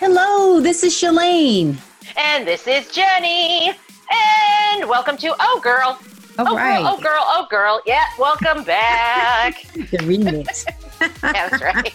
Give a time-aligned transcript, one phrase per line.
[0.00, 1.76] Hello, this is Shalane.
[2.16, 3.70] And this is Jenny.
[4.10, 5.98] And welcome to Oh Gurl.
[6.38, 6.78] All oh right.
[6.82, 7.80] girl, oh girl, oh girl.
[7.86, 9.64] Yeah, welcome back.
[9.74, 10.64] The remix.
[11.20, 11.92] That's right.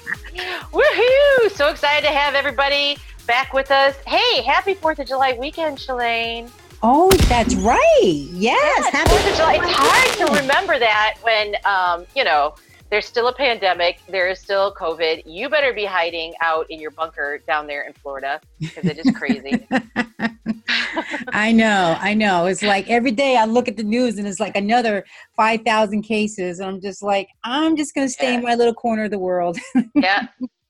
[0.71, 1.51] Woohoo!
[1.51, 3.95] So excited to have everybody back with us.
[4.05, 6.49] Hey, happy 4th of July weekend, Shalane.
[6.81, 8.01] oh, that's right.
[8.04, 8.89] Yes.
[8.89, 9.54] Happy 4th of July.
[9.61, 12.55] It's hard to remember that when, um, you know,
[12.94, 15.23] there's still a pandemic, there is still COVID.
[15.25, 19.10] You better be hiding out in your bunker down there in Florida because it is
[19.10, 19.68] crazy.
[21.34, 22.46] I know, I know.
[22.46, 25.04] It's like every day I look at the news and it's like another
[25.36, 26.60] 5,000 cases.
[26.60, 29.18] And I'm just like, I'm just going to stay in my little corner of the
[29.18, 29.57] world.
[29.96, 30.28] yeah,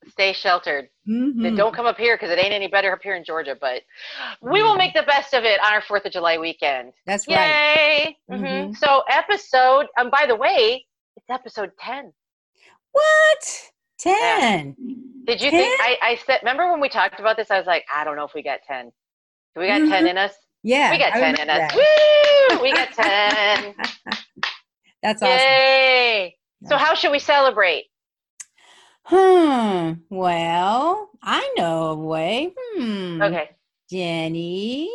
[0.08, 0.88] stay sheltered.
[1.06, 1.58] Mhm.
[1.58, 3.82] Don't come up here because it ain't any better up here in Georgia, but
[4.42, 6.94] we will make the best of it on our 4th of July weekend.
[7.06, 7.50] That's right.
[7.76, 8.18] Yay!
[8.30, 8.78] hmm Mhm.
[8.78, 12.12] So, episode, um, by the way, it's episode 10.
[12.92, 13.62] What?
[14.00, 14.76] 10.
[15.26, 15.60] Did you 10?
[15.60, 15.82] think?
[15.82, 17.50] I, I said, remember when we talked about this?
[17.52, 18.92] I was like, I don't know if we got 10.
[19.56, 20.10] Do we got 10 Mhm.
[20.10, 20.34] in us?
[20.64, 20.92] Yeah.
[20.92, 21.74] we got I 10 in us.
[21.76, 22.62] Woo!
[22.62, 23.76] We got 10.
[25.02, 25.38] That's awesome.
[25.38, 26.38] Yay!
[26.66, 27.86] So, how should we celebrate?
[29.06, 29.94] Hmm.
[30.10, 32.54] Well, I know a way.
[32.56, 33.22] Hmm.
[33.22, 33.50] Okay.
[33.90, 34.90] Jenny,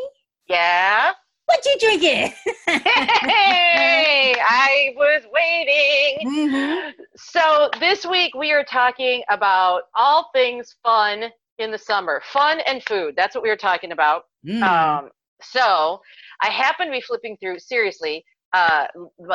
[0.48, 1.12] Yeah.
[1.48, 2.32] What you drinking?
[2.66, 4.34] Hey!
[4.38, 6.28] I was waiting.
[6.28, 6.92] Mhm.
[7.16, 12.82] So this week we are talking about all things fun in the summer, fun and
[12.84, 13.14] food.
[13.16, 14.24] That's what we were talking about.
[14.46, 14.62] Mm.
[14.62, 15.10] Um,
[15.42, 16.00] so
[16.42, 18.24] I happen to be flipping through seriously
[18.55, 18.86] uh,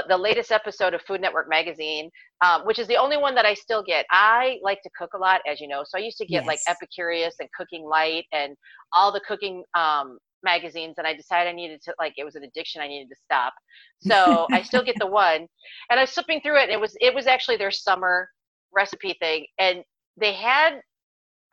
[0.10, 2.10] the latest episode of Food Network magazine,
[2.44, 4.06] um, which is the only one that I still get.
[4.12, 6.60] I like to cook a lot, as you know, so I used to get like
[6.66, 6.76] Yes.
[6.78, 8.56] Epicurious and Cooking Light and
[8.92, 12.44] all the cooking um, magazines, and I decided I needed to like it was an
[12.44, 13.54] addiction I needed to stop.
[14.06, 15.48] So I still get the one,
[15.90, 16.64] and I was flipping through it.
[16.64, 18.28] And it was it was actually their summer
[18.74, 19.84] recipe thing, and
[20.18, 20.82] they had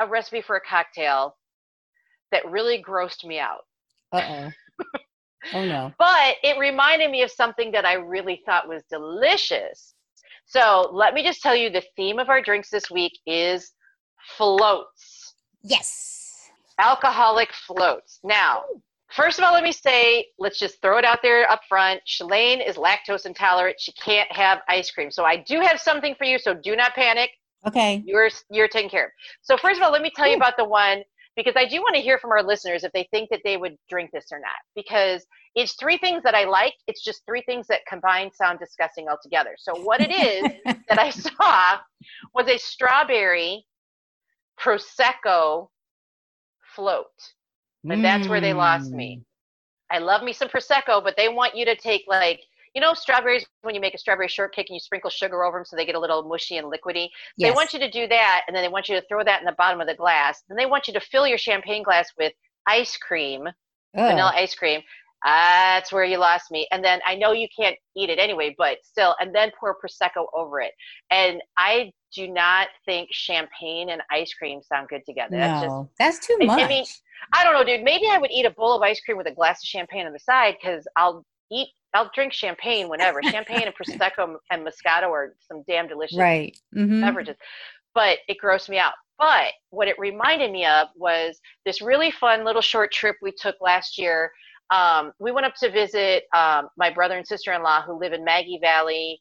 [0.00, 1.36] a recipe for a cocktail
[2.33, 3.64] that really grossed me out.
[4.12, 4.50] Uh oh.
[5.55, 5.91] Oh no.
[5.98, 9.95] But it reminded me of something that I really thought was delicious.
[10.45, 13.73] So let me just tell you the theme of our drinks this week is
[14.36, 16.20] floats, Yes.
[16.80, 18.20] Alcoholic floats.
[18.24, 18.64] Now,
[19.13, 22.01] first of all, let me say, let's just throw it out there up front.
[22.07, 23.77] Shalane is lactose intolerant.
[23.79, 25.11] She can't have ice cream.
[25.11, 26.39] So I do have something for you.
[26.39, 27.30] So do not panic.
[27.67, 28.02] Okay.
[28.07, 29.11] You're you're taken care of.
[29.42, 31.02] So first of all, let me tell you about the one
[31.36, 33.77] because I do want to hear from our listeners if they think that they would
[33.89, 34.57] drink this or not.
[34.74, 36.74] Because it's three things that I like.
[36.86, 39.57] It's just three things that combined sound disgusting altogether.
[39.58, 41.79] So what it is that I saw
[42.35, 43.67] was a strawberry
[44.58, 45.68] prosecco
[46.75, 47.07] float.
[47.85, 49.17] But that's where they lost me.
[49.17, 49.23] Hmm.
[49.97, 52.41] I love me some prosecco, but they want you to take like
[52.75, 55.64] you know strawberries when you make a strawberry shortcake and you sprinkle sugar over them
[55.64, 57.09] so they get a little mushy and liquidy.
[57.39, 59.47] They want you to do that, and then they want you to throw that in
[59.47, 60.42] the bottom of the glass.
[60.48, 62.33] Then they want you to fill your champagne glass with
[62.67, 63.55] ice cream, Ugh.
[63.95, 64.83] vanilla ice cream.
[65.25, 66.67] That's where you lost me.
[66.73, 70.27] And then I know you can't eat it anyway, but still, and then pour prosecco
[70.35, 70.73] over it.
[71.11, 75.36] And I do not think champagne and ice cream sound good together.
[75.36, 76.61] That's just No, that's too I- much.
[76.63, 76.85] I mean,
[77.33, 77.83] I don't know, dude.
[77.85, 80.13] Maybe I would eat a bowl of ice cream with a glass of champagne on
[80.13, 83.23] the side because I'll eat, I'll drink champagne whenever.
[83.23, 86.57] champagne and prosecco and Moscato are some damn delicious right.
[86.75, 87.01] Mhm.
[87.03, 87.36] beverages.
[87.95, 88.95] But it grossed me out.
[89.19, 93.57] But what it reminded me of was this really fun little short trip we took
[93.61, 94.33] last year.
[94.70, 98.13] Um, we went up to visit um, my brother and sister in law who live
[98.13, 99.20] in Maggie Valley.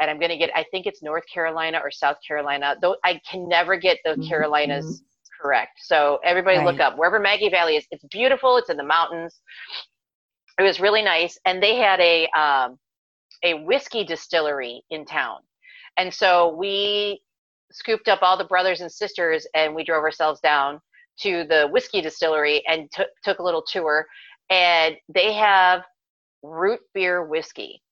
[0.00, 2.74] And I'm going to get, I think it's North Carolina or South Carolina.
[2.80, 4.28] Though I can never get the Mhm.
[4.28, 5.02] Carolinas
[5.40, 5.72] correct.
[5.82, 7.86] So everybody look up wherever Maggie Valley is.
[7.90, 8.56] It's beautiful.
[8.56, 9.40] It's in the mountains.
[10.58, 11.38] It was really nice.
[11.44, 12.78] And they had a, um,
[13.42, 15.38] a whiskey distillery in town.
[15.96, 17.22] And so we
[17.72, 20.80] scooped up all the brothers and sisters and we drove ourselves down
[21.20, 24.06] to the whiskey distillery and took took a little tour.
[24.50, 25.82] And they have
[26.42, 27.82] root beer whiskey.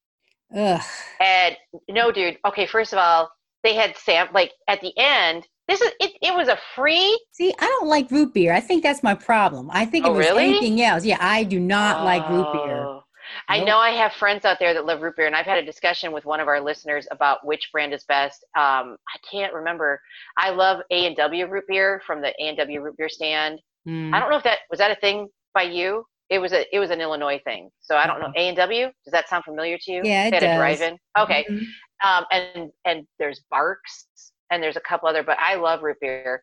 [0.55, 0.81] Ugh.
[1.21, 1.57] And
[1.89, 2.39] no, dude.
[2.47, 3.31] Okay, first of all,
[3.65, 5.47] they had sam like at the end.
[5.69, 6.13] This is it.
[6.23, 7.19] It was a free.
[7.33, 8.55] See, I don't like root beer.
[8.55, 9.69] I think that's my problem.
[9.71, 10.45] I think Oh, it was really?
[10.45, 12.77] anything else, yeah, I do not like root beer.
[12.85, 13.03] Oh.
[13.51, 13.67] I Nope.
[13.67, 16.13] know I have friends out there that love root beer, and I've had a discussion
[16.13, 18.43] with one of our listeners about which brand is best.
[18.57, 20.01] Um, I can't remember.
[20.39, 23.61] I love A and W root beer from the A and W root beer stand.
[23.87, 24.15] Mm.
[24.15, 26.07] I don't know if that was that a thing by you.
[26.31, 27.71] It was a it was an Illinois thing.
[27.81, 28.31] So I don't know.
[28.37, 28.87] A and W.
[29.05, 30.03] Does that sound familiar to you?
[30.05, 30.57] Yeah, it They had a does.
[30.57, 30.99] drive-in.
[31.19, 31.47] Okay.
[31.51, 31.65] Mhm.
[32.05, 36.43] Um, and and there's Barq's and there's a couple other, but I love root beer.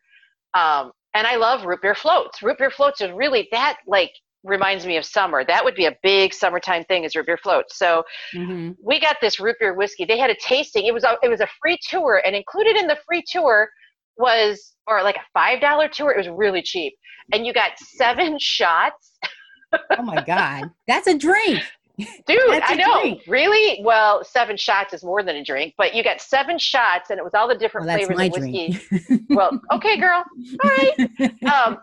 [0.54, 2.42] Um, and I love root beer floats.
[2.42, 4.12] Root beer floats is really that like
[4.44, 5.44] reminds me of summer.
[5.44, 7.78] That would be a big summertime thing is root beer floats.
[7.78, 8.04] So
[8.34, 8.76] Mhm.
[8.82, 10.04] we got this root beer whiskey.
[10.04, 10.86] They had a tasting.
[10.86, 13.68] It was a it was a free tour, and included in the free tour
[14.18, 16.10] was, or like a five dollar tour.
[16.12, 16.94] It was really cheap,
[17.32, 19.15] and you got seven shots.
[19.72, 21.62] Oh my god, that's a drink.
[21.98, 23.00] Dude, I know.
[23.00, 23.22] Drink.
[23.26, 23.82] Really?
[23.82, 27.22] Well, seven shots is more than a drink, but you got seven shots and it
[27.22, 29.26] was all the different well, flavors of whiskey.
[29.30, 30.24] well, okay, girl.
[30.62, 31.10] All right.
[31.52, 31.78] Um,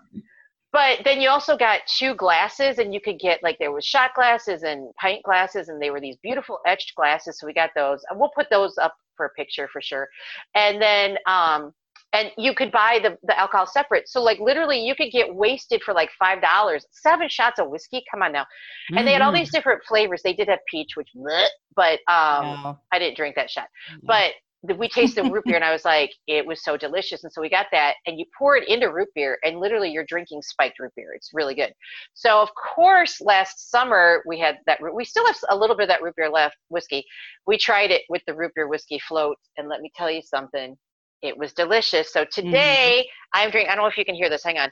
[0.71, 4.15] but then you also got two glasses and you could get like there was shot
[4.15, 7.39] glasses and pint glasses and they were these beautiful etched glasses.
[7.39, 8.01] So we got those.
[8.09, 10.07] And we'll put those up for a picture for sure.
[10.55, 11.73] And then um
[12.13, 14.07] and you could buy the, the alcohol separate.
[14.07, 18.03] So like literally you could get wasted for like five dollars, seven shots of whiskey.
[18.09, 18.45] Come on now.
[18.89, 19.05] And mm-hmm.
[19.05, 19.57] they had all these mm-hmm.
[19.57, 20.21] different flavors.
[20.23, 22.79] They did have peach, which bleh, but um no.
[22.91, 23.67] I didn't drink that shot.
[23.91, 23.99] No.
[24.03, 24.33] But
[24.77, 27.25] we tasted root beer and I was like, it was so delicious.
[27.25, 30.05] And so we got that and you pour it into root beer and literally you're
[30.07, 31.13] drinking spiked root beer.
[31.15, 31.73] It's really good.
[32.13, 35.89] So of course, last summer we had that, we still have a little bit of
[35.89, 37.03] that root beer left whiskey.
[37.45, 39.35] We tried it with the root beer whiskey float.
[39.57, 40.77] And let me tell you something,
[41.23, 42.11] it was delicious.
[42.11, 43.09] So today mm.
[43.33, 43.71] I'm drinking.
[43.71, 44.43] I don't know if you can hear this.
[44.43, 44.69] Hang on.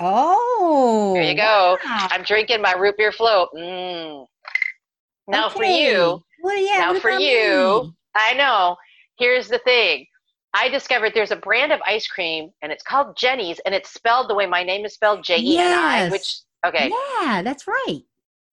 [0.00, 1.12] Oh.
[1.14, 1.76] There you go.
[1.84, 2.08] Wow.
[2.10, 3.50] I'm drinking my root beer float.
[3.54, 4.24] Mm.
[5.28, 5.56] Now okay.
[5.56, 6.22] for you.
[6.42, 6.78] Well, yeah.
[6.78, 7.82] Now for you.
[7.82, 7.94] Me?
[8.14, 8.76] I know.
[9.18, 10.06] Here's the thing.
[10.54, 14.28] I discovered there's a brand of ice cream and it's called Jenny's and it's spelled
[14.28, 16.90] the way my name is spelled J E N I, which okay.
[16.90, 18.00] Yeah, that's right.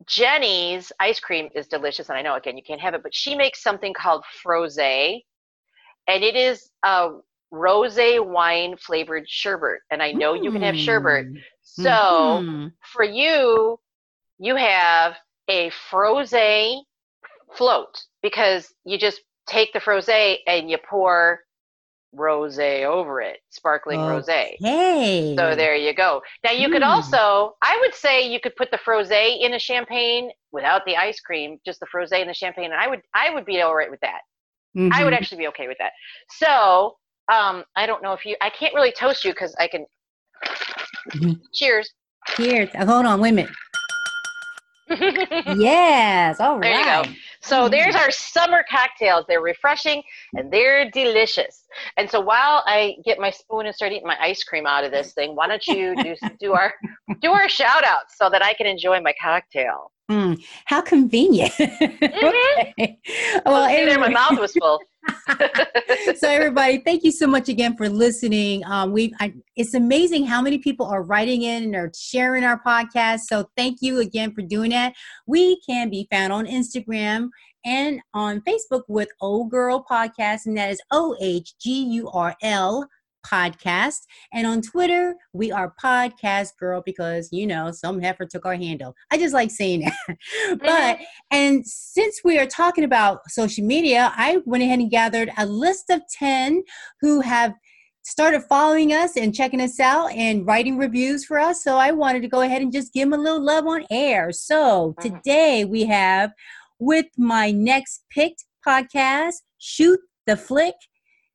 [0.06, 3.36] Jenny's ice cream is delicious, and I know again you can't have it, but she
[3.36, 4.78] makes something called froze
[6.08, 7.12] and it is a
[7.52, 9.80] rose wine flavored sherbet.
[9.92, 10.44] And I know mm.
[10.44, 11.28] you can have sherbet.
[11.28, 11.42] Mm.
[11.64, 12.68] So mm-hmm.
[12.82, 13.80] for you,
[14.40, 15.16] you have
[15.50, 16.34] a froze
[17.56, 21.42] float because you just take the froze and you pour
[22.14, 24.10] rose over it, sparkling okay.
[24.10, 24.30] rose.
[25.38, 26.22] So there you go.
[26.44, 26.74] Now you mm.
[26.74, 30.98] could also, I would say you could put the froze in a champagne without the
[30.98, 33.76] ice cream, just the froze in the champagne, and I would I would be all
[33.76, 34.22] right with that.
[34.78, 34.94] Mm-hmm.
[34.94, 35.22] I would mm-hmm.
[35.22, 35.92] actually be okay with that.
[36.30, 36.98] So
[37.32, 39.86] um, I don't know if you, I can't really toast you because I can.
[41.12, 41.34] Mm-hmm.
[41.54, 41.92] Cheers.
[42.36, 42.70] Cheers.
[42.76, 43.52] Hold on, wait a minute.
[45.58, 47.06] yes, all there right.
[47.06, 47.18] you go.
[47.42, 49.26] So there's our summer cocktails.
[49.28, 50.02] They're refreshing
[50.34, 51.66] and they're delicious.
[51.98, 54.92] And so while I get my spoon and start eating my ice cream out of
[54.92, 56.74] this thing, why don't you do do our
[57.22, 59.92] do our shout outs so that I can enjoy my cocktail?
[60.10, 61.52] Mm, how convenient.
[61.54, 62.06] Mm-hmm.
[62.80, 63.00] okay.
[63.46, 64.80] Well, my mouth was full.
[66.18, 68.64] so everybody, thank you so much again for listening.
[68.66, 69.14] Um, we
[69.56, 73.22] it's amazing how many people are writing in and are sharing our podcast.
[73.22, 74.94] So thank you again for doing that.
[75.26, 77.30] We can be found on Instagram
[77.66, 82.36] and on Facebook with Old Girl Podcast, and that is O H G U R
[82.42, 82.88] L
[83.26, 84.00] podcast.
[84.34, 88.96] And on Twitter, we are Podcast Girl because, you know, some heifer took our handle.
[89.12, 90.18] I just like saying that.
[90.60, 91.04] but, mm-hmm.
[91.32, 95.90] and since we are talking about social media, I went ahead and gathered a list
[95.90, 96.64] of 10
[97.02, 97.54] who have
[98.04, 101.62] started following us and checking us out and writing reviews for us.
[101.62, 104.32] So I wanted to go ahead and just give them a little love on air.
[104.32, 105.16] So mm-hmm.
[105.16, 106.32] today we have
[106.80, 110.76] with my next picked podcast, Shoot the Flick.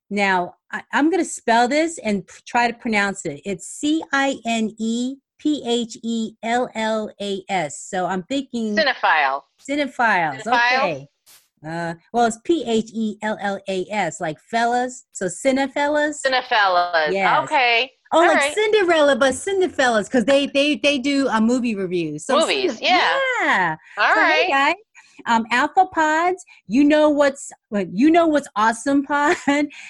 [0.09, 3.41] Now, I, am going to spell this and p- try to pronounce it.
[3.45, 7.79] It's C I N E P H E L L A S.
[7.79, 9.43] So I'm thinking cinephile.
[9.61, 10.47] Cinephiles.
[10.47, 11.07] Okay.
[11.65, 15.05] Uh, well, it's P H E L L A S, like fellas.
[15.11, 16.15] So cinefellas.
[16.25, 17.11] Cinephellas.
[17.11, 17.43] Yes.
[17.43, 17.91] Okay.
[18.11, 18.53] Oh, All like right.
[18.53, 22.25] Cinderella, but Cinephellas, because they they they do a movie reviews.
[22.25, 23.19] So Movies, yeah.
[23.41, 23.75] Yeah.
[23.97, 24.43] All so, right.
[24.43, 24.75] Hey guys,
[25.25, 27.51] um, Alpha Pods, you know what's
[27.91, 29.37] you know what's awesome pod.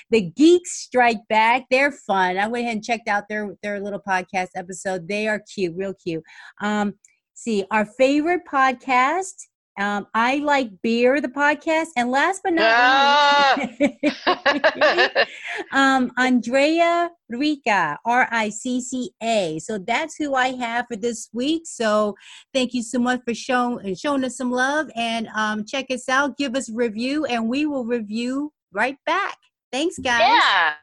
[0.09, 1.63] the Geeks Strike Back.
[1.69, 2.37] They're fun.
[2.37, 5.07] I went ahead and checked out their their little podcast episode.
[5.07, 6.23] They are cute, real cute.
[6.61, 6.95] Um,
[7.33, 9.47] see, our favorite podcast
[9.79, 13.67] um, I like beer, the podcast, and last but not ah!
[13.79, 14.11] least,
[15.71, 19.59] um, Andrea Ricca, R I C C A.
[19.59, 21.63] So that's who I have for this week.
[21.65, 22.15] So
[22.53, 26.37] thank you so much for showing showing us some love, and um, check us out,
[26.37, 29.37] give us a review, and we will review right back.
[29.71, 30.19] Thanks, guys.
[30.21, 30.73] Yeah.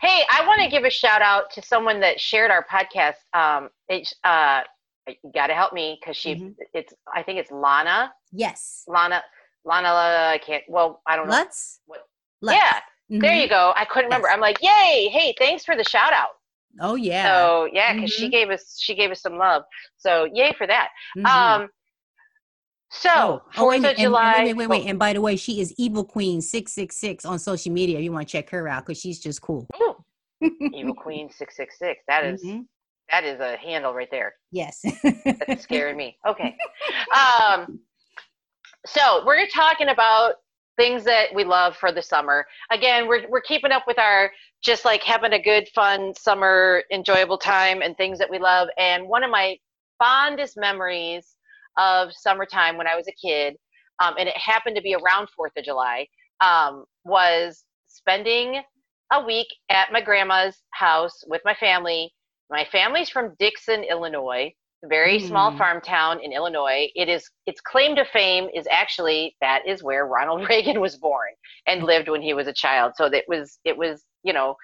[0.00, 3.16] Hey, I want to give a shout out to someone that shared our podcast.
[3.34, 4.62] Um, it's uh,
[5.08, 6.48] you got to help me because she mm-hmm.
[6.74, 9.22] it's i think it's lana yes lana
[9.64, 12.00] lana i can't well i don't know let's what
[12.42, 12.56] let's.
[12.56, 12.78] yeah
[13.10, 13.20] mm-hmm.
[13.20, 14.34] there you go i couldn't remember yes.
[14.34, 16.30] i'm like yay hey thanks for the shout out
[16.80, 18.22] oh yeah so yeah because mm-hmm.
[18.24, 19.62] she gave us she gave us some love
[19.96, 21.26] so yay for that mm-hmm.
[21.26, 21.68] um
[22.90, 24.34] so oh, oh Fourth oh, of July.
[24.38, 24.88] And, wait, wait, wait, wait.
[24.88, 27.98] And by the way, she is Evil Queen six six six on social media.
[27.98, 29.66] If you want to check her out because she's just cool.
[30.72, 32.02] Evil Queen six six six.
[32.08, 32.62] That is, mm-hmm.
[33.10, 34.34] That is a handle right there.
[34.52, 34.84] Yes.
[35.46, 36.16] That's scaring me.
[36.28, 36.56] Okay.
[37.14, 37.80] Um,
[38.86, 40.34] so we're talking about
[40.76, 42.46] things that we love for the summer.
[42.70, 44.30] Again, we're we're keeping up with our
[44.62, 48.68] just like having a good, fun summer, enjoyable time, and things that we love.
[48.78, 49.56] And one of my
[49.98, 51.36] fondest memories
[51.76, 53.56] of summertime when I was a kid,
[54.02, 56.06] um, and it happened to be around Fourth of July,
[56.40, 58.60] um, was spending
[59.12, 62.12] a week at my grandma's house with my family.
[62.50, 64.52] My family's from Dixon, Illinois,
[64.84, 65.26] a very mm.
[65.26, 66.88] small farm town in Illinois.
[66.94, 71.30] It is its claim to fame is actually that is where Ronald Reagan was born
[71.66, 72.92] and lived when he was a child.
[72.96, 74.56] So it was it was you know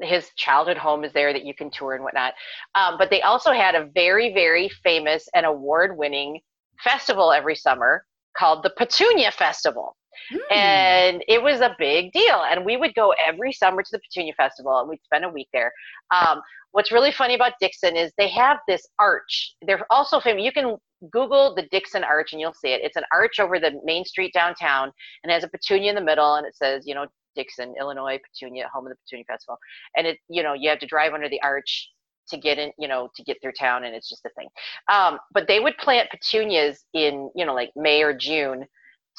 [0.00, 2.34] his childhood home is there that you can tour and whatnot.
[2.74, 6.40] Um, but they also had a very very famous and award winning
[6.82, 8.04] festival every summer
[8.36, 9.96] called the Petunia Festival.
[10.32, 10.56] Mm.
[10.56, 12.42] And it was a big deal.
[12.50, 15.48] And we would go every summer to the Petunia Festival and we'd spend a week
[15.52, 15.72] there.
[16.14, 16.40] Um,
[16.72, 19.54] what's really funny about Dixon is they have this arch.
[19.66, 20.42] They're also famous.
[20.42, 20.76] You can
[21.10, 22.80] Google the Dixon Arch and you'll see it.
[22.82, 24.90] It's an arch over the main street downtown
[25.22, 28.68] and has a petunia in the middle and it says, you know, Dixon, Illinois, Petunia,
[28.72, 29.58] home of the Petunia Festival.
[29.96, 31.90] And it, you know, you have to drive under the arch
[32.28, 34.48] to get in, you know, to get through town and it's just a thing.
[34.90, 38.66] Um, but they would plant petunias in, you know, like May or June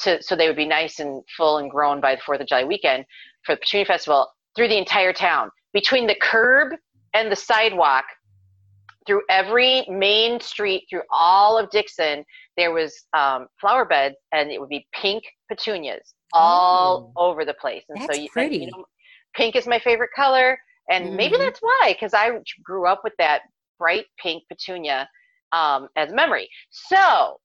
[0.00, 2.64] to so they would be nice and full and grown by the Fourth of July
[2.64, 3.04] weekend
[3.44, 6.74] for the Petunia Festival through the entire town, between the curb
[7.14, 8.04] and the sidewalk,
[9.06, 12.24] through every main street, through all of Dixon,
[12.56, 17.54] there was um, flower beds, and it would be pink petunias all oh, over the
[17.54, 17.84] place.
[17.88, 18.58] And so you, pretty.
[18.58, 18.84] you know,
[19.34, 20.58] pink is my favorite color,
[20.90, 21.16] and mm-hmm.
[21.16, 22.30] maybe that's why, because I
[22.62, 23.42] grew up with that
[23.78, 25.08] bright pink petunia
[25.52, 26.48] um, as a memory.
[26.70, 27.38] So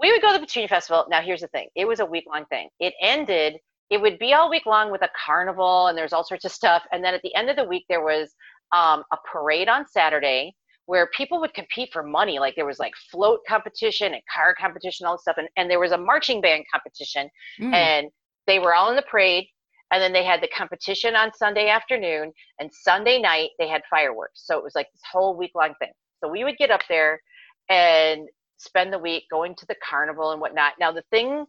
[0.00, 1.06] we would go to the Petunia Festival.
[1.08, 2.68] Now, here's the thing it was a week long thing.
[2.80, 3.56] It ended,
[3.90, 6.82] it would be all week long with a carnival and there's all sorts of stuff.
[6.92, 8.34] And then at the end of the week, there was
[8.72, 10.54] um, a parade on Saturday
[10.86, 12.38] where people would compete for money.
[12.38, 15.36] Like there was like float competition and car competition, all this stuff.
[15.38, 17.28] And, and there was a marching band competition.
[17.60, 17.74] Mm.
[17.74, 18.06] And
[18.46, 19.46] they were all in the parade.
[19.92, 22.32] And then they had the competition on Sunday afternoon.
[22.60, 24.42] And Sunday night, they had fireworks.
[24.46, 25.92] So it was like this whole week long thing.
[26.22, 27.20] So we would get up there
[27.68, 30.74] and spend the week going to the carnival and whatnot.
[30.78, 31.44] Now, the thing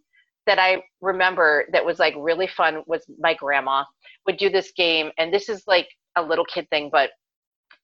[0.46, 3.84] that I remember that was like really fun was my grandma
[4.26, 7.12] would do this game, and this is like a little kid thing, but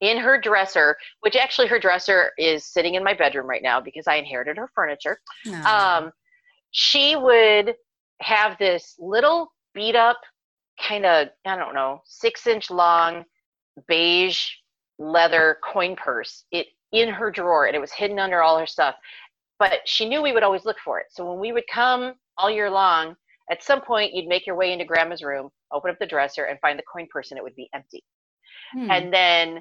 [0.01, 4.07] in her dresser, which actually her dresser is sitting in my bedroom right now because
[4.07, 5.19] I inherited her furniture.
[6.03, 6.11] Um,
[6.71, 7.75] she would
[8.21, 10.17] have this little beat up,
[10.81, 13.23] kind of, I don't know, six inch long
[13.87, 14.43] beige
[14.99, 16.45] leather coin purse.
[16.51, 18.95] It in her drawer and it was hidden under all her stuff.
[19.59, 21.07] But she knew we would always look for it.
[21.09, 23.15] So when we would come all year long,
[23.49, 26.59] at some point you'd make your way into grandma's room, open up the dresser, and
[26.59, 28.03] find the coin purse, and it would be empty.
[28.73, 28.91] Hmm.
[28.91, 29.59] And then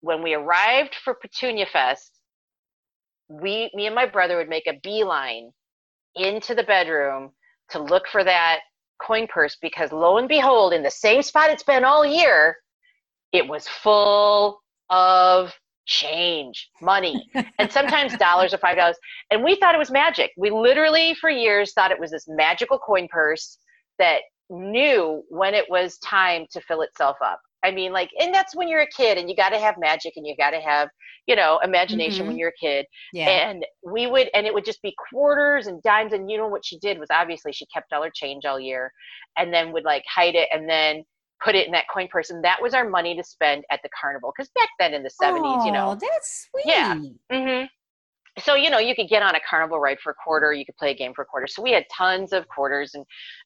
[0.00, 2.12] when we arrived for Petunia Fest,
[3.28, 5.50] we, me and my brother would make a beeline
[6.16, 7.30] into the bedroom
[7.70, 8.60] to look for that
[9.00, 12.56] coin purse because lo and behold, in the same spot it's been all year,
[13.32, 15.52] it was full of
[15.86, 18.96] change, money, and sometimes dollars or five dollars.
[19.30, 20.32] And we thought it was magic.
[20.36, 23.58] We literally, for years, thought it was this magical coin purse
[23.98, 27.40] that knew when it was time to fill itself up.
[27.62, 30.14] I mean, like, and that's when you're a kid and you got to have magic
[30.16, 30.88] and you got to have,
[31.26, 32.28] you know, imagination mm-hmm.
[32.28, 32.86] when you're a kid.
[33.12, 33.28] Yeah.
[33.28, 36.14] And we would, and it would just be quarters and dimes.
[36.14, 38.90] And you know what she did was obviously she kept all her change all year
[39.36, 40.48] and then would like hide it.
[40.52, 41.04] And then
[41.42, 43.88] put it in that coin purse and that was our money to spend at the
[43.98, 46.94] carnival because back then in the 70s oh, you know that's sweet yeah
[47.32, 47.64] mm-hmm.
[48.40, 50.76] So you know you could get on a carnival ride for a quarter you could
[50.76, 51.46] play a game for a quarter.
[51.46, 53.04] So we had tons of quarters and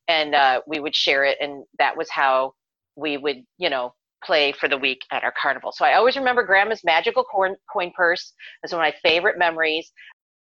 [0.09, 2.55] and uh, we would share it and that was how
[2.97, 5.71] we would you know play for the week at our carnival.
[5.73, 8.33] So i always remember grandma's magical coin, coin purse.
[8.65, 9.93] As one of my favorite memories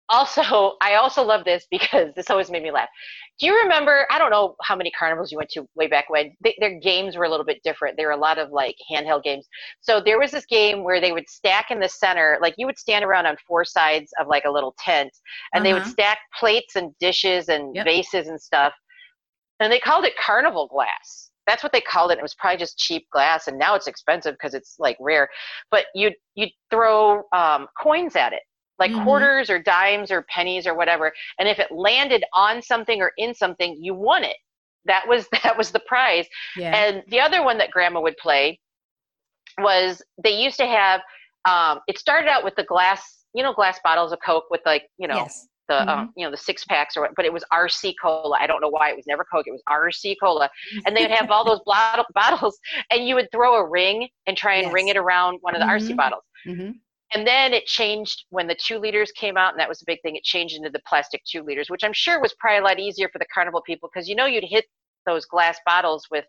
[0.10, 2.89] also i also love this because this always made me laugh
[3.39, 6.36] do you remember i don't know how many carnivals you went to way back when
[6.43, 9.24] they, their games were a little bit different there were a lot of like handheld
[9.24, 9.48] games
[9.81, 12.77] so there was this game where they would stack in the center like you would
[12.77, 15.12] stand around on four sides of like a little tent
[15.53, 15.63] and uh-huh.
[15.63, 15.91] they would uh-huh.
[15.91, 17.86] stack plates and dishes and yep.
[17.86, 18.74] vases and stuff
[19.60, 22.17] and they called it carnival glass that's what they called it.
[22.17, 25.27] It was probably just cheap glass, and now it's expensive because it's like rare.
[25.72, 28.43] But you'd you'd throw um, coins at it,
[28.80, 29.03] like mm-hmm.
[29.03, 33.34] quarters or dimes or pennies or whatever and if it landed on something or in
[33.34, 34.38] something you won it
[34.86, 36.27] that was that was the prize
[36.58, 36.75] yeah.
[36.75, 38.60] and the other one that grandma would play
[39.60, 41.01] was they used to have
[41.46, 44.84] um, it started out with the glass you know glass bottles of coke with like
[44.98, 45.48] you know yes.
[45.68, 45.89] the mm-hmm.
[45.89, 48.62] um, you know the six packs or what but it was rc cola i don't
[48.62, 50.50] know why it was never coke it was rc cola
[50.86, 52.58] and they would have all those bottle, bottles
[52.92, 54.74] and you would throw a ring and try and yes.
[54.74, 55.92] ring it around one of the mm-hmm.
[55.92, 56.72] rc bottles mm-hmm.
[57.13, 60.01] And then it changed when the two liters came out, and that was a big
[60.01, 60.15] thing.
[60.15, 63.10] It changed into the plastic two liters, which I'm sure was probably a lot easier
[63.10, 64.65] for the carnival people because you know you'd hit
[65.05, 66.25] those glass bottles with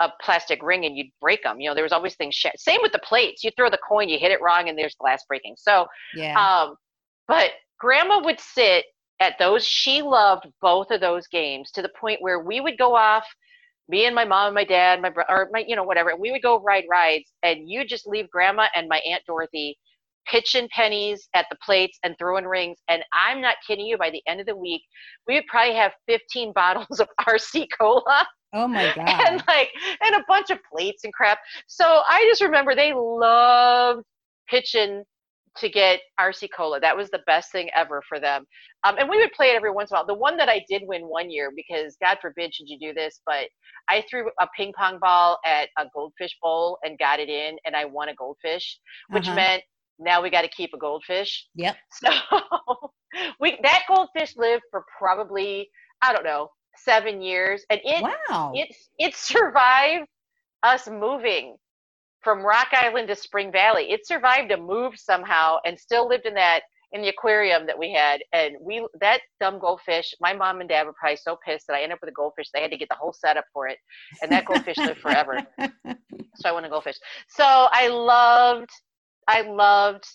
[0.00, 1.60] a plastic ring and you'd break them.
[1.60, 2.34] You know, there was always things.
[2.34, 3.44] Sh- Same with the plates.
[3.44, 5.54] You throw the coin, you hit it wrong, and there's glass breaking.
[5.56, 6.34] So, Yeah.
[6.38, 6.76] um,
[7.28, 8.86] but grandma would sit
[9.20, 9.64] at those.
[9.64, 13.24] She loved both of those games to the point where we would go off.
[13.88, 16.10] Me and my mom and my dad, my brother, or my, you know, whatever.
[16.10, 19.78] And we would go ride rides, and you just leave grandma and my aunt Dorothy
[20.30, 22.78] pitching pennies at the plates and throwing rings.
[22.88, 23.98] And I'm not kidding you.
[23.98, 24.82] By the end of the week,
[25.26, 29.20] we would probably have 15 bottles of RC cola oh my God.
[29.26, 29.70] and like
[30.04, 31.38] and a bunch of plates and crap.
[31.66, 34.02] So I just remember they loved
[34.48, 35.02] pitching
[35.58, 36.80] to get RC Cola.
[36.80, 38.44] That was the best thing ever for them.
[38.82, 40.06] Um, and we would play it every once in a while.
[40.06, 43.20] The one that I did win one year, because God forbid should you do this,
[43.24, 43.44] but
[43.88, 47.76] I threw a ping pong ball at a goldfish bowl and got it in, and
[47.76, 49.36] I won a goldfish, which Uh-huh.
[49.36, 49.62] meant
[49.98, 51.46] now we got to keep a goldfish.
[51.54, 51.76] Yep.
[51.92, 52.10] So
[53.40, 55.68] we that goldfish lived for probably
[56.02, 58.52] I don't know seven years, and it Wow.
[58.54, 60.06] it it survived
[60.62, 61.56] us moving
[62.22, 63.90] from Rock Island to Spring Valley.
[63.90, 67.92] It survived a move somehow and still lived in that in the aquarium that we
[67.92, 68.22] had.
[68.32, 71.82] And we that dumb goldfish, my mom and dad were probably so pissed that I
[71.82, 72.46] ended up with a goldfish.
[72.54, 73.78] They had to get the whole setup for it.
[74.22, 75.42] And that goldfish lived forever.
[76.36, 76.96] So I won a goldfish.
[77.28, 78.68] So I loved
[79.28, 80.06] I loved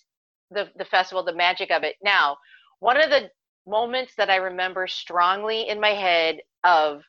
[0.51, 1.95] the the festival, the magic of it.
[2.03, 2.37] Now,
[2.79, 3.29] one of the
[3.67, 7.03] moments that I remember strongly in my head of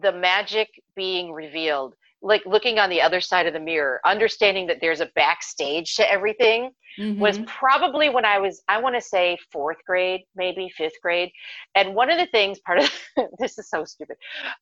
[0.00, 4.78] the magic being revealed, like looking on the other side of the mirror, understanding that
[4.80, 7.46] there's a backstage to everything, was Mhm.
[7.46, 11.30] probably when I was, I want to say fourth grade, maybe fifth grade.
[11.74, 12.90] And one of the things, part of
[13.38, 14.16] this is so stupid,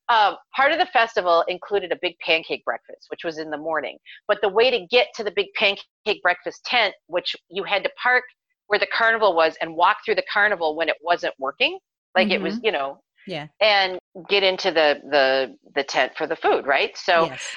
[0.09, 3.99] um, part of the festival included a big pancake breakfast, which was in the morning.
[4.27, 7.91] But the way to get to the big pancake breakfast tent, which you had to
[8.03, 8.25] park
[8.67, 11.79] where the carnival was and walk through the carnival when it wasn't working,
[12.17, 13.47] like it was, you know, yeah.
[13.61, 16.97] and get into the the the tent for the food, right?
[16.97, 17.55] So yes.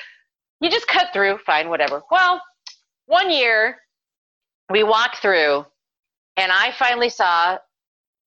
[0.61, 2.01] you just cut through, fine, whatever.
[2.11, 2.41] Well,
[3.05, 3.77] one year
[4.69, 5.65] we walked through
[6.35, 7.57] and I finally saw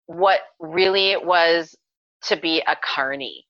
[0.06, 1.74] what really it was
[2.24, 3.46] to be a carny.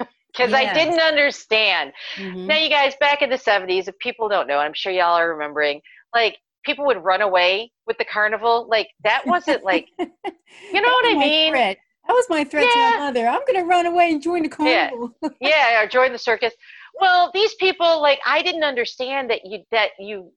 [0.36, 1.92] Because I didn't understand.
[2.14, 2.46] Mhm.
[2.46, 5.32] Now, you guys, back in the 70s, if people don't know, I'm sure y'all are
[5.32, 5.80] remembering,
[6.14, 8.68] like people would run away with the carnival.
[8.70, 11.76] Like that wasn't like, you know what I mean?
[12.08, 13.28] That was my threat to my mother.
[13.28, 14.88] I'm going to run away and join the Yeah.
[14.88, 15.12] carnival.
[15.40, 16.54] yeah or join the circus.
[17.00, 20.32] Well these people like i didn't understand that you that you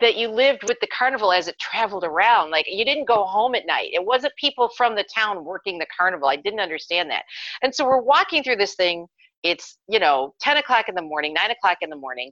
[0.00, 2.50] that you lived with the carnival as it traveled around.
[2.50, 3.90] Like you didn't go home at night.
[3.92, 6.28] It wasn't people from the town working the carnival.
[6.28, 7.24] I didn't understand that.
[7.62, 9.06] And so we're walking through this thing.
[9.42, 12.30] It's you know 10 o'clock in the morning 9 o'clock in the morning.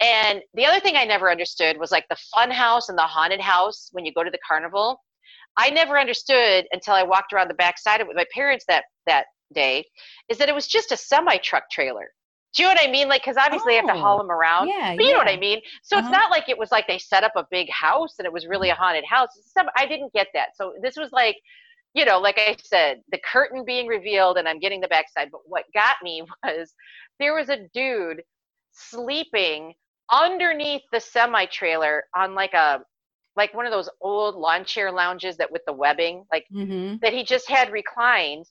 [0.00, 3.40] And the other thing i never understood was like the fun house and the haunted
[3.40, 4.98] house when you go to the carnival
[5.56, 8.84] i never understood until i walked around the backside of it with my parents that
[9.06, 9.84] that day
[10.28, 12.08] is that it was just a semi truck trailer.
[12.54, 13.08] Do you know what I mean?
[13.08, 14.68] Like, because obviously they have to haul Oh, them around.
[14.68, 14.94] Yeah.
[14.96, 15.28] But you know what.
[15.28, 15.60] I mean?
[15.82, 16.06] So Uh-huh.
[16.06, 18.46] it's not like it was like they set up a big house and it was
[18.46, 19.28] really a haunted house.
[19.56, 20.50] Some, I didn't get that.
[20.56, 21.36] So this was like,
[21.94, 25.28] you know, like I said, the curtain being revealed and I'm getting the backside.
[25.30, 26.74] But what got me was
[27.18, 28.22] there was a dude
[28.72, 29.72] sleeping
[30.10, 32.80] underneath the semi trailer on like a
[33.36, 37.00] like one of those old lawn chair lounges that with the webbing, like Mhm.
[37.00, 38.46] that he just had reclined.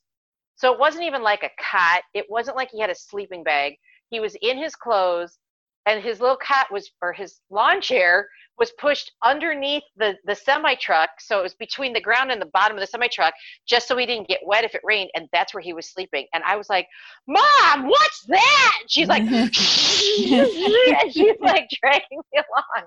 [0.56, 2.04] So it wasn't even like a cot.
[2.14, 3.78] It wasn't like he had a sleeping bag.
[4.10, 5.38] He was in his clothes
[5.86, 10.76] and his little cot was or his lawn chair was pushed underneath the the semi
[10.76, 13.34] truck so it was between the ground and the bottom of the semi truck
[13.68, 16.28] just so he didn't get wet if it rained and that's where he was sleeping
[16.34, 16.88] and i was like
[17.28, 22.86] mom what's that And she's like and she's like dragging me along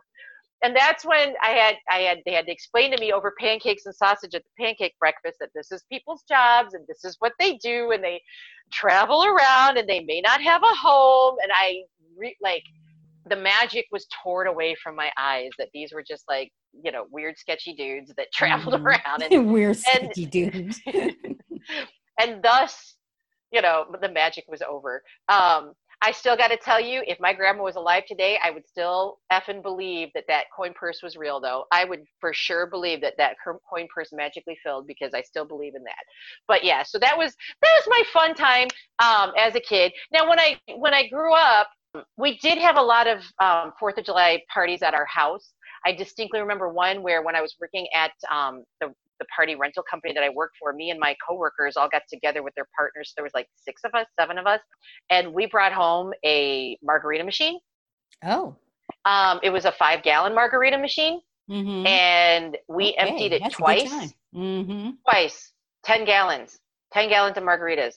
[0.64, 3.84] and that's when I had I had they had to explain to me over pancakes
[3.86, 7.32] and sausage at the pancake breakfast that this is people's jobs and this is what
[7.38, 8.20] they do and they
[8.72, 11.82] travel around and they may not have a home and I
[12.16, 12.62] re- like
[13.28, 16.50] the magic was torn away from my eyes that these were just like
[16.82, 18.86] you know weird sketchy dudes that traveled Mhm.
[18.86, 20.80] around and Weird and- sketchy dudes.
[22.20, 22.96] and thus
[23.52, 25.72] you know the magic was over um
[26.04, 29.18] i still got to tell you if my grandma was alive today i would still
[29.32, 31.64] effing believe that that coin purse was real though.
[31.72, 35.74] I would for sure believe that that coin purse magically filled because i still believe
[35.74, 36.04] in that.
[36.46, 39.92] But yeah so that was that was my fun time um as a kid.
[40.12, 41.68] Now when i when i grew up
[42.16, 45.52] we did have a lot of um, fourth of july parties at our house.
[45.86, 49.82] I distinctly remember one where when i was working at um, the the party rental
[49.88, 53.12] company that I worked for, me and my coworkers all got together with their partners.
[53.16, 54.60] There was like six of us, seven of us,
[55.10, 57.58] and we brought home a margarita machine.
[58.24, 58.56] Oh.
[59.04, 61.86] Um, it was a five gallon margarita machine, Mm-hmm.
[61.86, 63.92] and we emptied it twice.
[64.34, 64.90] Mm-hmm.
[65.06, 65.52] Twice,
[65.84, 66.58] ten gallons,
[66.90, 67.96] ten gallons of margaritas,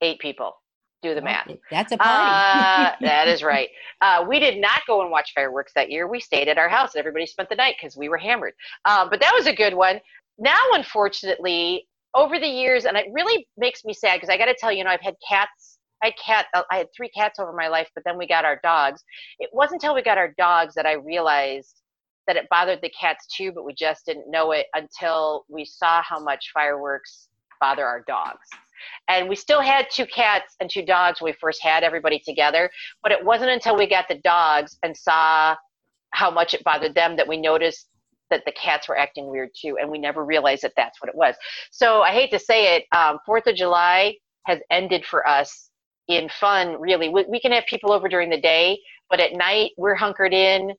[0.00, 0.54] eight people.
[1.02, 1.50] Do the math.
[1.70, 2.10] That's a party.
[2.10, 3.68] Uh, that is right.
[4.00, 6.08] Uh, we did not go and watch fireworks that year.
[6.08, 8.54] We stayed at our house and everybody spent the night because we were hammered.
[8.86, 10.00] Um, but that was a good one.
[10.38, 14.56] Now, unfortunately, over the years, and it really makes me sad because I got to
[14.58, 15.78] tell you, you know, I've had cats.
[16.02, 16.46] I had cat.
[16.54, 19.02] uh, I had three cats over my life, but then we got our dogs.
[19.38, 21.80] It wasn't until we got our dogs that I realized
[22.26, 26.02] that it bothered the cats too, but we just didn't know it until we saw
[26.02, 27.28] how much fireworks
[27.60, 28.48] bother our dogs.
[29.08, 32.70] And we still had two cats and two dogs when we first had everybody together,
[33.02, 35.56] but it wasn't until we got the dogs and saw
[36.10, 37.88] how much it bothered them that we noticed
[38.30, 41.14] that the cats were acting weird too, and we never realized that that's what it
[41.14, 41.34] was.
[41.70, 45.70] So I hate to say it, um, Fourth of July has ended for us
[46.08, 46.80] in fun.
[46.80, 48.78] Really, we, we can have people over during the day,
[49.10, 50.72] but at night we're hunkered in.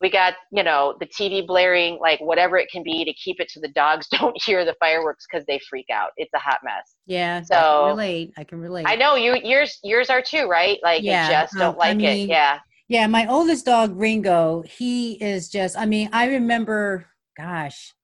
[0.00, 3.50] We got you know the TV blaring, like whatever it can be to keep it
[3.50, 6.10] so the dogs don't hear the fireworks because they freak out.
[6.16, 6.94] It's a hot mess.
[7.06, 7.40] yeah.
[7.42, 8.32] I so- can relate.
[8.38, 8.86] I can relate.
[8.88, 10.78] I know you yours yours are too, right?
[10.82, 12.28] Like Yeah, you just don't um, I like mean, it.
[12.30, 12.60] Yeah.
[12.90, 17.94] Yeah, my oldest dog Ringo, he is just I mean, I remember gosh.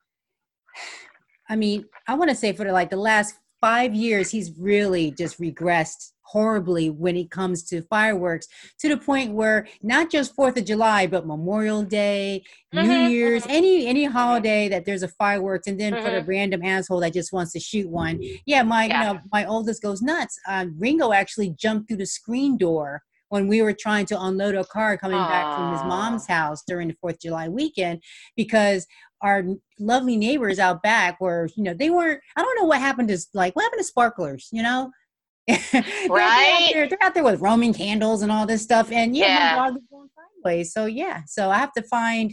[1.51, 5.11] I mean, I want to say for the, like the last 5 years he's really
[5.11, 8.47] just regressed horribly when it comes to fireworks
[8.79, 13.45] to the point where not just 4th of July but Memorial Day, New Mhm, Year's,
[13.49, 17.33] any any holiday that there's a fireworks and then for the random asshole that just
[17.33, 18.21] wants to shoot one.
[18.47, 19.01] Yeah, my Yeah.
[19.09, 20.39] you know, my oldest goes nuts.
[20.47, 24.65] Uh, Ringo actually jumped through the screen door when we were trying to unload a
[24.65, 28.03] car coming back from his mom's house during the Fourth of July weekend
[28.37, 28.87] because
[29.23, 29.45] our
[29.81, 32.21] lovely neighbors out back were, you know, they weren't.
[32.37, 34.91] I don't know what happened to like what happened to sparklers, you know.
[35.49, 36.71] They're- they're out Right?
[36.73, 39.57] there- They're out there with Roman candles and all this stuff, and yeah, Yeah.
[39.57, 40.09] my dog is going
[40.45, 40.73] sideways.
[40.73, 42.33] So yeah, so I have to find.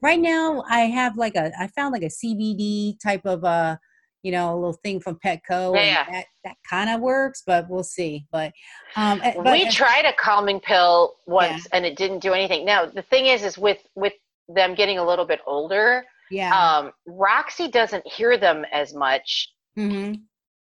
[0.00, 1.52] Right now, I have like a.
[1.58, 3.76] I found like a CBD type of uh
[4.22, 5.74] you know, a little thing from Petco.
[5.74, 6.04] Yeah.
[6.10, 8.26] That that kind of works, but we'll see.
[8.30, 8.52] But
[8.96, 11.76] um, eh, but, we tried a calming pill once Yeah.
[11.76, 12.64] and it didn't do anything.
[12.64, 14.14] Now the thing is is with with
[14.48, 16.78] them getting a little bit older, yeah.
[16.78, 19.52] um, Roxy doesn't hear them as much.
[19.74, 20.14] hmm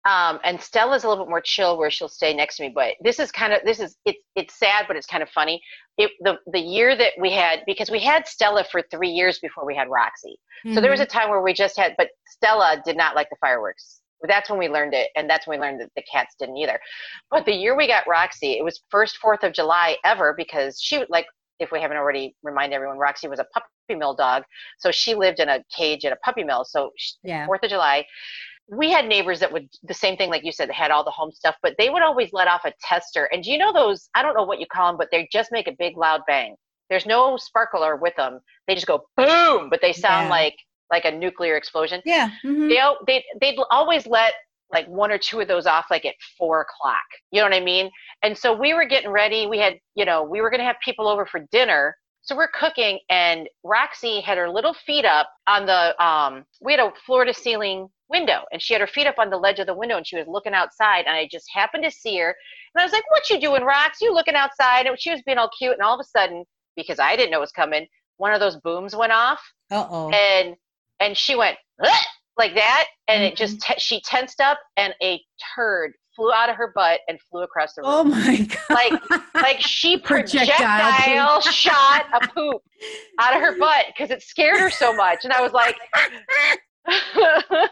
[0.06, 2.72] Um, and Stella's a little bit more chill where she'll stay next to me.
[2.74, 5.62] But this is kind of this is it's it's sad, but it's kind of funny.
[5.98, 9.66] It the the year that we had because we had Stella for three years before
[9.66, 10.38] we had Roxy.
[10.74, 13.36] So there was a time where we just had, but Stella did not like the
[13.42, 14.02] fireworks.
[14.28, 16.80] That's when we learned it, and that's when we learned that the cats didn't either.
[17.32, 21.04] But the year we got Roxy, it was first Fourth of July ever because she
[21.10, 21.26] like
[21.60, 23.66] if we haven't already remind everyone, Roxy was a puppy
[23.98, 24.44] mill dog,
[24.78, 26.64] so she lived in a cage at a puppy mill.
[26.64, 27.46] So she- yeah.
[27.46, 28.06] Fourth of July,
[28.72, 31.32] we had neighbors that would the same thing like you said, had all the home
[31.32, 33.26] stuff, but they would always let off a tester.
[33.26, 34.10] And do you know those?
[34.16, 36.56] I don't know what you call them, but they just make a big loud bang.
[36.90, 38.40] There's no sparkler with them.
[38.68, 40.30] They just go boom, but they sound Yeah.
[40.32, 40.56] like
[40.92, 42.02] like a nuclear explosion.
[42.06, 42.30] Yeah.
[42.44, 42.70] mhm.
[42.70, 44.34] They they they'd always let
[44.72, 47.02] like one or two of those off like at four o'clock.
[47.32, 47.90] You know what I mean?
[48.24, 49.48] And so we were getting ready.
[49.48, 51.96] We had you know we were gonna have people over for dinner.
[52.22, 56.44] So we're cooking, and Roxy had her little feet up on the um.
[56.62, 59.38] We had a floor to ceiling window, and she had her feet up on the
[59.38, 61.06] ledge of the window, and she was looking outside.
[61.06, 62.36] And I just happened to see her,
[62.74, 63.94] and I was like, "What you doing, Rox?
[64.02, 66.44] You looking outside?" And she was being all cute, and all of a sudden,
[66.76, 69.42] because I didn't know it was coming, one of those booms went off,
[69.72, 70.10] Uh-oh.
[70.12, 70.56] and
[71.00, 72.06] and she went "Ugh,"
[72.38, 73.36] like that and it Mm-hmm.
[73.38, 75.22] just te- she tensed up and a
[75.56, 78.38] turd flew out of her butt and flew across the room Oh my
[78.70, 78.70] god.
[78.70, 78.94] like
[79.36, 82.62] like she projectile shot a poop
[83.20, 85.76] out of her butt because it scared her so much and i was like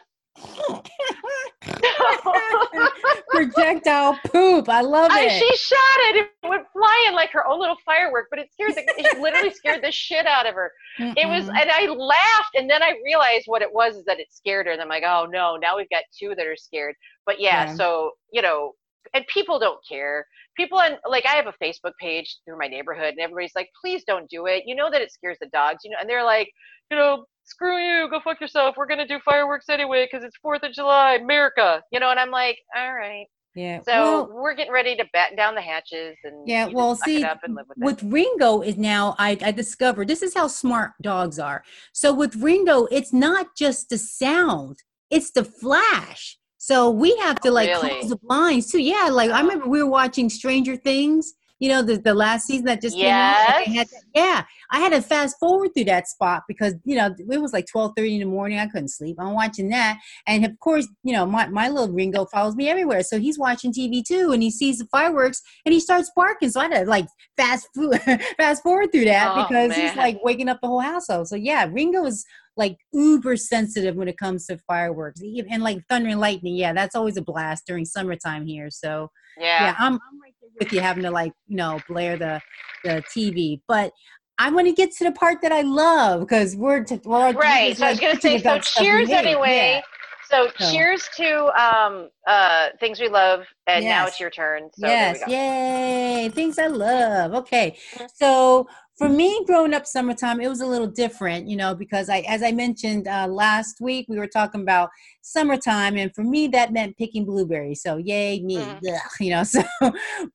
[3.29, 4.69] projectile poop.
[4.69, 5.31] I love I, it.
[5.31, 5.77] she shot
[6.09, 9.51] it it went flying like her own little firework but it scared the it literally
[9.51, 13.43] scared the shit out of her it was and i laughed and then i realized
[13.47, 15.89] what it was is that it scared her and i'm like oh no now we've
[15.89, 16.95] got two that are scared
[17.25, 17.75] but yeah, Yeah.
[17.75, 18.73] so you know
[19.13, 23.09] and people don't care people on like i have a facebook page through my neighborhood
[23.11, 25.91] and everybody's like please don't do it you know that it scares the dogs you
[25.91, 26.49] know and they're like
[26.91, 30.63] you know screw you go fuck yourself we're gonna do fireworks anyway because it's fourth
[30.63, 33.79] of july america you know and i'm like all right yeah.
[33.87, 37.39] so well, we're getting ready to batten down the hatches and Yeah, well, see, up
[37.43, 38.13] and live with, with.
[38.13, 41.63] Ringo is now I, I discovered this is how smart dogs are.
[41.91, 44.77] So with Ringo, it's not just the sound,
[45.09, 46.37] it's the flash.
[46.59, 47.89] So we have to oh, like Really?
[47.89, 48.79] close the blinds too.
[48.79, 49.43] Yeah, like I Oh.
[49.43, 53.13] remember we were watching Stranger Things, you know, the, the last season that just came
[53.13, 53.63] out.
[53.63, 53.93] had Yes.
[54.13, 54.43] yeah.
[54.71, 57.93] I had to fast forward through that spot because, you know, it was like twelve
[57.95, 58.59] thirty in the morning.
[58.59, 59.17] I couldn't sleep.
[59.19, 59.97] I'm watching that.
[60.27, 63.01] And of course, you know, my, my little Ringo follows me everywhere.
[63.03, 66.49] So he's watching TV too and he sees the fireworks and he starts barking.
[66.49, 67.97] So I had to like fast fo-
[68.37, 71.27] fast forward through that Oh, because he's like waking up the whole household.
[71.27, 72.25] So yeah, Ringo is
[72.57, 76.55] like uber sensitive when it comes to fireworks and like thunder and lightning.
[76.55, 78.69] Yeah, that's always a blast during summertime here.
[78.69, 80.19] So yeah, yeah I'm, I'm
[80.59, 82.41] with you having to like you know blare the
[82.83, 83.91] the TV, but
[84.39, 87.75] I want to get to the part that I love because we're to, well, right.
[87.75, 89.81] So like I was going to say, so cheers anyway.
[89.81, 89.81] Yeah.
[90.29, 93.89] So, so, cheers to um, uh, things we love, and yes.
[93.89, 94.69] now it's your turn.
[94.77, 96.29] So yes, yay!
[96.33, 97.33] Things I love.
[97.33, 98.05] Okay, mm-hmm.
[98.13, 102.19] so for me growing up summertime it was a little different you know because i
[102.21, 104.89] as i mentioned uh, last week we were talking about
[105.27, 107.81] summertime and for me that meant picking blueberries.
[107.81, 108.57] So yay me.
[108.57, 108.79] Mm.
[108.87, 109.61] Ugh, you know so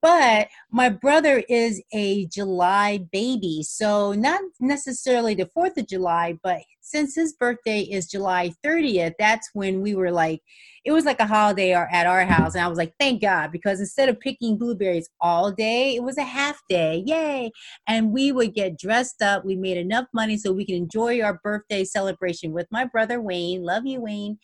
[0.00, 3.62] but my brother is a july baby.
[3.62, 6.60] So not necessarily the fourth of july but
[6.92, 10.40] since his birthday is july 30th that's when we were like
[10.84, 13.80] it was like a holiday at our house and i was like thank god because
[13.80, 17.50] instead of picking blueberries all day it was a half day yay!
[17.86, 21.40] And we would get dressed up we made enough money so we can enjoy our
[21.42, 23.62] birthday celebration with my brother wayne.
[23.62, 24.38] Love you wayne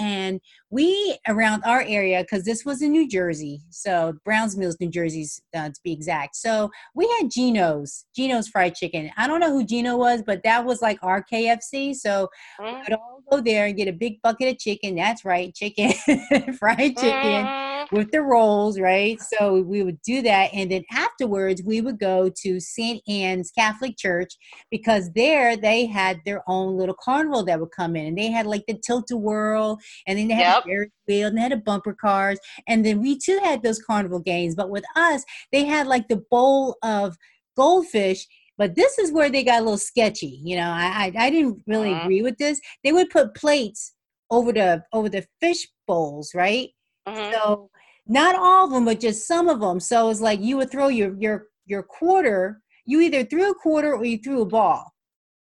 [0.00, 4.88] and we around our area because this was in new jersey so browns mills new
[4.88, 6.36] jersey's uh, to be exact.
[6.36, 9.10] So we had geno's geno's fried chicken.
[9.16, 12.28] I don't know who gino was but that was like our kfc so
[12.60, 12.72] mm.
[12.72, 14.96] we would all go there and get a big bucket of chicken.
[14.96, 15.92] That's right chicken
[16.58, 17.44] fried chicken.
[17.44, 17.69] Mm.
[17.92, 22.30] With the rolls right so we would do that and then afterwards we would go
[22.34, 24.34] to st anne's catholic church
[24.70, 28.46] because there they had their own little carnival that would come in and they had
[28.46, 30.64] like the tilt-a-whirl and then they had yep.
[30.64, 33.82] a Ferris wheel, and they had a bumper cars, and then we too had those
[33.82, 34.54] carnival games.
[34.54, 37.16] But with us, they had like the bowl of
[37.56, 38.26] goldfish.
[38.58, 40.40] But this is where they got a little sketchy.
[40.42, 42.02] You know, I I, I didn't really uh-huh.
[42.02, 42.60] agree with this.
[42.84, 43.94] They would put plates
[44.30, 46.70] over the over the fish bowls, right?
[47.06, 47.32] Uh-huh.
[47.32, 47.70] So
[48.10, 49.78] not all of them, but just some of them.
[49.78, 52.60] So it's like you would throw your your your quarter.
[52.84, 54.92] You either threw a quarter or you threw a ball.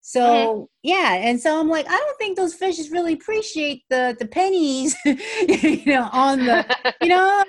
[0.01, 0.65] So mm-hmm.
[0.83, 4.97] yeah, and so I'm like, I don't think those fishes really appreciate the the pennies,
[5.05, 7.45] you know, on the, you know,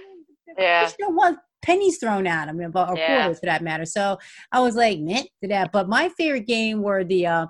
[0.58, 3.22] yeah, don't want pennies thrown at them, or yeah.
[3.22, 3.86] quarters for that matter.
[3.86, 4.18] So
[4.52, 5.72] I was like, meant to that.
[5.72, 7.28] But my favorite game were the.
[7.28, 7.46] uh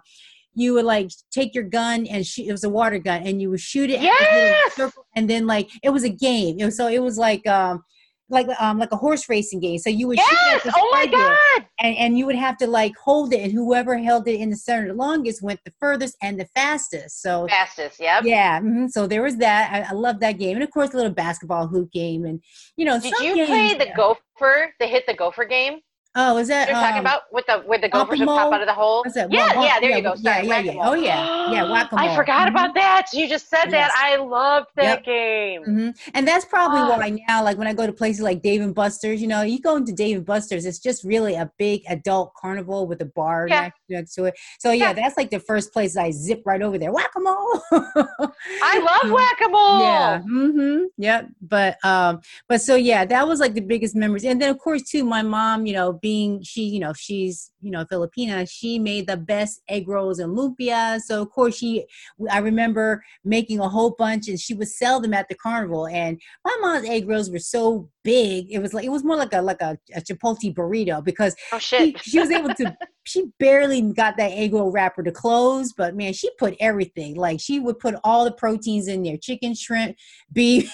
[0.58, 2.48] you would like take your gun and shoot.
[2.48, 4.02] It was a water gun, and you would shoot it.
[4.02, 4.92] Yes!
[5.16, 6.58] and then like it was a game.
[6.60, 7.84] It was, so it was like um,
[8.30, 9.78] like um like a horse racing game.
[9.78, 10.62] So you would shoot it.
[10.66, 10.74] yes!
[10.76, 14.28] oh my god, and and you would have to like hold it, and whoever held
[14.28, 17.22] it in the center the longest went the furthest and the fastest.
[17.22, 18.24] So fastest, yep.
[18.26, 18.60] yeah.
[18.60, 18.88] Mm-hmm.
[18.88, 19.72] So there was that.
[19.72, 22.42] I, I love that game, and of course, a little basketball hoop game, and
[22.78, 23.00] you know.
[23.00, 23.96] Did you games, play the yeah.
[23.96, 24.74] gopher?
[24.80, 25.82] The hit the gopher game?
[26.20, 28.60] Oh, is that you're um, talking about with the with the gophers that pop out
[28.60, 29.04] of the hole?
[29.16, 30.16] Yeah, well, yeah, there yeah, you go.
[30.16, 30.90] Sorry, yeah, yeah, yeah.
[30.90, 32.10] Oh yeah, yeah, whack-a-mole.
[32.10, 32.56] I forgot mm-hmm.
[32.56, 33.06] about that.
[33.14, 33.72] You just said yes.
[33.72, 33.92] that.
[33.96, 35.06] I love that yep.
[35.06, 35.62] game.
[35.62, 35.90] Mm-hmm.
[36.16, 36.98] And that's probably oh.
[36.98, 39.62] why now, like when I go to places like Dave and Buster's, you know, you
[39.62, 43.46] go into Dave and Buster's, it's just really a big adult carnival with a bar
[43.48, 43.62] yeah.
[43.62, 44.36] next, next to it.
[44.60, 46.92] So yeah, that's like the first place I zip right over there.
[46.92, 47.62] Whack-a-mole.
[47.72, 49.82] I love whack-a-mole.
[49.82, 50.22] Yeah.
[50.28, 50.84] Mm-hmm.
[50.98, 51.28] Yep.
[51.42, 54.26] But um, but so yeah, that was like the biggest memories.
[54.26, 57.72] And then of course too, my mom, you know, being she, you know, she's, you
[57.72, 61.00] know, Filipina, she made the best egg rolls and lumpia.
[61.02, 61.86] So of course she,
[62.30, 65.88] I remember making a whole bunch and she would sell them at the carnival.
[65.88, 68.48] And my mom's egg rolls were so big.
[68.50, 71.60] It was like, it was more like a, like a, a chipotle burrito because oh,
[71.60, 72.00] shit.
[72.00, 75.94] She, she was able to, she barely got that egg roll wrapper to close, but
[75.94, 77.16] man, she put everything.
[77.16, 79.98] Like she would put all the proteins in there, chicken, shrimp,
[80.32, 80.74] beef,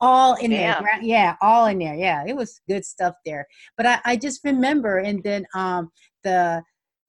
[0.00, 0.82] all in Damn.
[0.82, 1.02] there.
[1.02, 1.96] Yeah, all in there.
[1.96, 3.46] Yeah, it was good stuff there.
[3.76, 5.90] But I, I just remember and then um
[6.22, 6.62] the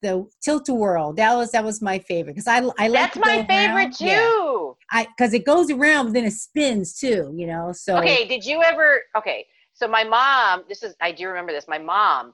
[0.06, 3.18] the tilt a whirl that was that was my favorite because I I like that's
[3.18, 3.94] my favorite around.
[3.94, 4.06] too.
[4.06, 5.00] Yeah.
[5.00, 7.34] I because it goes around, but then it spins too.
[7.36, 7.72] You know.
[7.74, 9.02] So okay, did you ever?
[9.18, 10.64] Okay, so my mom.
[10.70, 11.68] This is I do remember this.
[11.68, 12.34] My mom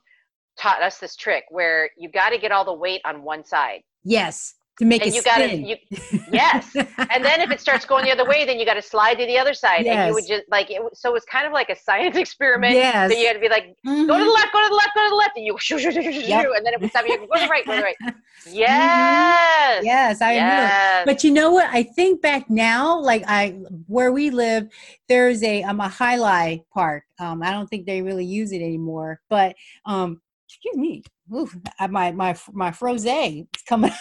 [0.59, 3.81] taught us this trick where you got to get all the weight on one side.
[4.03, 5.75] Yes to make and it you got to you,
[6.31, 9.15] yes and then if it starts going the other way then you got to slide
[9.15, 9.95] to the other side yes.
[9.95, 12.73] and you would just like it so it was kind of like a science experiment
[12.73, 13.11] yes.
[13.11, 14.07] so you had to be like mm-hmm.
[14.07, 14.29] go to the mm-hmm.
[14.29, 16.09] left go to the left go to the left and you shoo, shoo, shoo, shoo,
[16.11, 16.45] yep.
[16.55, 17.95] and then it was time you go to the right go to the right
[18.51, 19.85] yes mm-hmm.
[19.85, 21.03] yes i yes.
[21.05, 23.49] but you know what i think back now like i
[23.87, 24.67] where we live
[25.09, 29.19] there's a um a highlight park um i don't think they really use it anymore
[29.29, 29.55] but
[29.85, 31.55] um excuse me oof,
[31.89, 33.91] my my my froze is coming.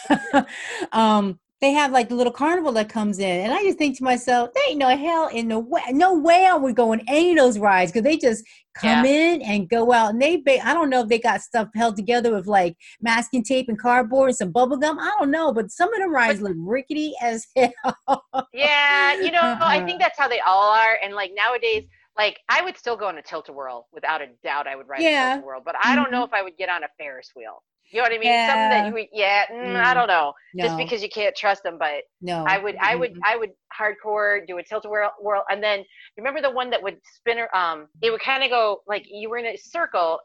[0.92, 4.04] um, they have like the little carnival that comes in, and I just think to
[4.04, 7.36] myself, there ain't no hell in the way, no way are we going any of
[7.36, 8.42] those rides because they just
[8.74, 9.34] come yeah.
[9.34, 11.96] in and go out, and they, ba- I don't know if they got stuff held
[11.96, 14.98] together with like masking tape and cardboard and some bubble gum.
[14.98, 18.24] I don't know, but some of them rides look rickety as hell.
[18.54, 19.58] yeah, you know.
[19.60, 21.84] I think that's how they all are, and like nowadays
[22.16, 24.66] like I would still go on a tilt a whirl without a doubt.
[24.66, 25.32] I would ride yeah.
[25.32, 26.34] a tilt a whirl, but I don't know mm-hmm.
[26.34, 27.62] if I would get on a Ferris wheel.
[27.90, 28.28] You know what I mean?
[28.28, 28.46] Yeah.
[28.46, 29.94] Something that you would, yeah, mm, I Mm.
[29.94, 30.32] don't know.
[30.54, 32.44] No, Just because you can't trust them, but no.
[32.46, 35.84] I would, I would, I would hardcore do a tilt a whirl, whirl, and then
[36.16, 39.38] remember the one that would spin, um, it would kind of go like you were
[39.38, 40.20] in a circle.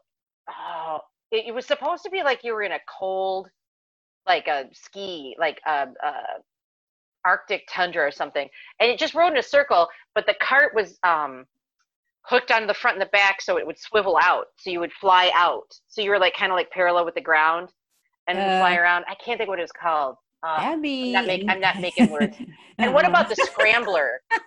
[0.48, 1.00] Oh,
[1.32, 3.48] it, it was supposed to be like you were in a cold,
[4.28, 6.12] like a ski, like a, a
[7.24, 9.88] Arctic tundra or something, and it just rode in a circle.
[10.14, 11.46] But the cart was um
[12.28, 14.92] hooked onto the front and the back, so it would swivel out, so you would
[14.92, 15.72] fly out.
[15.88, 17.70] So you were like kind of like parallel with the ground
[18.28, 19.04] and Uh, fly around.
[19.08, 20.16] I can't think what it was called.
[20.42, 21.12] Uh, That'd be.
[21.12, 22.36] not make- I'm not making words.
[22.78, 24.20] and what about the scrambler?
[24.30, 24.38] Do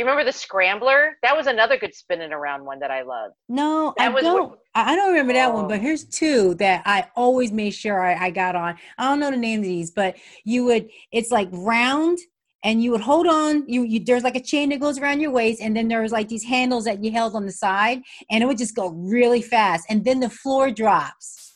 [0.00, 1.16] you remember the scrambler?
[1.22, 3.34] That was another good spinning around one that I loved.
[3.48, 4.58] No, That I don't.
[4.74, 5.68] I I don't remember that one, Oh.
[5.68, 8.76] but here's two that I always made sure I, I got on.
[8.98, 10.90] I don't know the name of these, but you would.
[11.12, 12.18] It's like round,
[12.66, 13.64] and you would hold on.
[13.68, 16.10] You, you there's like a chain that goes around your waist, and then there was
[16.12, 19.40] like these handles that you held on the side, and it would just go really
[19.40, 21.54] fast, and then the floor drops.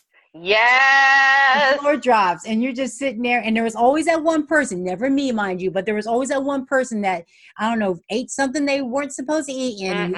[1.52, 1.80] The Yes.
[1.80, 5.10] floor drops, and you're just sitting there, and there was always that one person, never
[5.10, 7.24] me, mind you, but there was always that one person that
[7.58, 10.14] I don't know ate something they weren't supposed to eat, and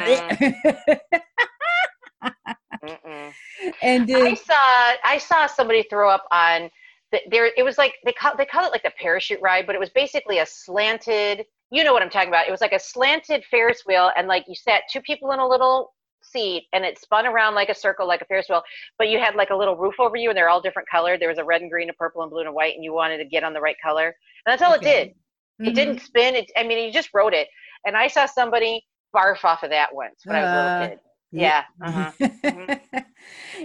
[2.85, 3.33] Mm-mm.
[3.83, 6.82] and I saw I saw somebody throw up on the,
[7.31, 7.51] there.
[7.57, 9.91] It was like they call they call it like the parachute ride, but it was
[9.91, 11.45] basically a slanted.
[11.71, 12.47] You know what I'm talking about?
[12.47, 15.47] It was like a slanted Ferris wheel, and like you sat two people in a
[15.47, 18.63] little seat, and it spun around like a circle, like a Ferris wheel.
[18.99, 21.21] But you had like a little roof over you, and they're all different colored.
[21.21, 22.93] There was a red and green, a purple and blue and a white, and you
[22.93, 24.87] wanted to get on the right color, and that's all Okay.
[24.91, 25.15] it did.
[25.65, 25.75] It Mhm.
[25.75, 26.35] didn't spin.
[26.37, 27.49] It, I mean, you just rode it.
[27.87, 30.71] And I saw somebody barf off of that once when I was a Uh, little
[30.79, 30.99] kid.
[31.33, 31.65] Yeah.
[31.83, 32.11] uh-huh.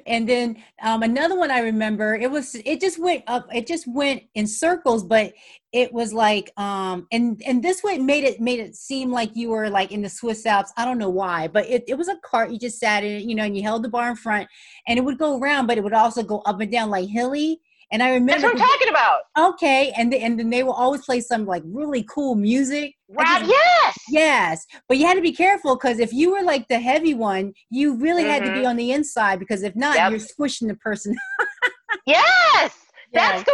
[0.05, 3.87] and then um, another one I remember, it was it just went up, it just
[3.87, 5.33] went in circles, but
[5.73, 9.49] it was like um and and this way made it made it seem like you
[9.49, 10.71] were like in the Swiss Alps.
[10.77, 13.23] I don't know why, but it, it was a cart you just sat in it,
[13.23, 14.47] you know, and you held the bar in front
[14.87, 17.59] and it would go around, but it would also go up and down like hilly.
[17.89, 19.19] And I That's remember what I'm talking about.
[19.53, 22.95] okay, and the, and then they will always play some like really cool music.
[23.07, 23.76] Rap, just- yes.
[24.09, 27.53] Yes, but you had to be careful because if you were like the heavy one,
[27.69, 28.69] you really had to be Mhm.
[28.69, 30.11] on the inside because if not, Yep.
[30.11, 31.15] you're squishing the person.
[32.05, 32.73] Yes.
[33.13, 33.51] That's the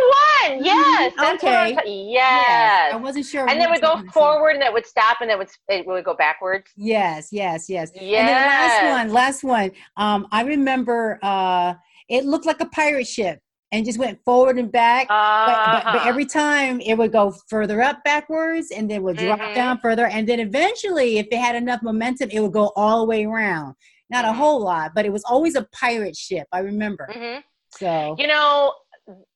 [0.50, 0.63] one.
[0.66, 1.13] Yes.
[1.18, 1.74] That's Okay.
[1.74, 1.84] Yes,
[2.16, 2.94] yes.
[2.94, 3.48] I wasn't sure.
[3.48, 6.04] And then we would go forward and it would stop and it would it would
[6.04, 6.72] go backwards.
[6.76, 7.92] Yes, yes, yes.
[7.92, 8.72] And then Yes.
[8.72, 9.72] last one, last one.
[9.98, 11.76] Um, I remember uh,
[12.10, 13.39] it looked like a pirate ship
[13.73, 15.07] and just went forward and back.
[15.09, 16.07] But, but, but Uh-huh.
[16.09, 19.53] every time it would go further up backwards and then would drop Mhm.
[19.55, 20.05] down further.
[20.05, 23.75] And then eventually, if it had enough momentum, it would go all the way around.
[24.09, 24.36] Not a Mhm.
[24.36, 26.47] whole lot, but it was always a pirate ship.
[26.51, 27.07] I remember.
[27.13, 27.43] Mhm.
[27.71, 28.75] So You know,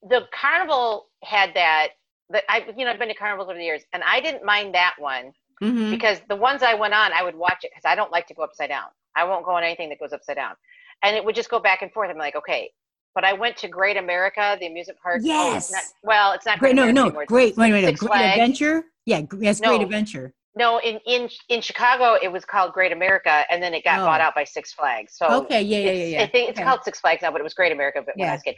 [0.04, 1.90] the carnival had that.
[2.30, 4.76] That I, you know, I've been to carnivals over the years, and I didn't mind
[4.76, 5.90] that one mhm.
[5.90, 8.34] because the ones I went on, I would watch it because I don't like to
[8.34, 8.90] go upside down.
[9.16, 10.56] I won't go on anything that goes upside down,
[11.04, 12.10] and it would just go back and forth.
[12.12, 12.70] I'm like, okay.
[13.18, 15.22] But I went to Great America, the amusement park.
[15.28, 15.72] Oh, it's Yes.
[15.72, 16.76] not, well, it's not great.
[16.76, 17.26] No, America no.
[17.26, 17.58] Great.
[17.58, 17.86] Wait, wait.
[17.86, 18.30] Six Great Flags.
[18.30, 18.84] adventure.
[19.08, 19.82] Yeah, yes, great No.
[19.82, 20.34] adventure.
[20.56, 24.06] No, in in in Chicago, it was called Great America, and then it got Oh.
[24.06, 25.14] bought out by Six Flags.
[25.18, 26.22] So Okay, yeah, yeah, yeah, yeah.
[26.22, 26.66] I think it's Okay.
[26.68, 28.06] called Six Flags now, but it was Great America.
[28.14, 28.56] When I was a kid,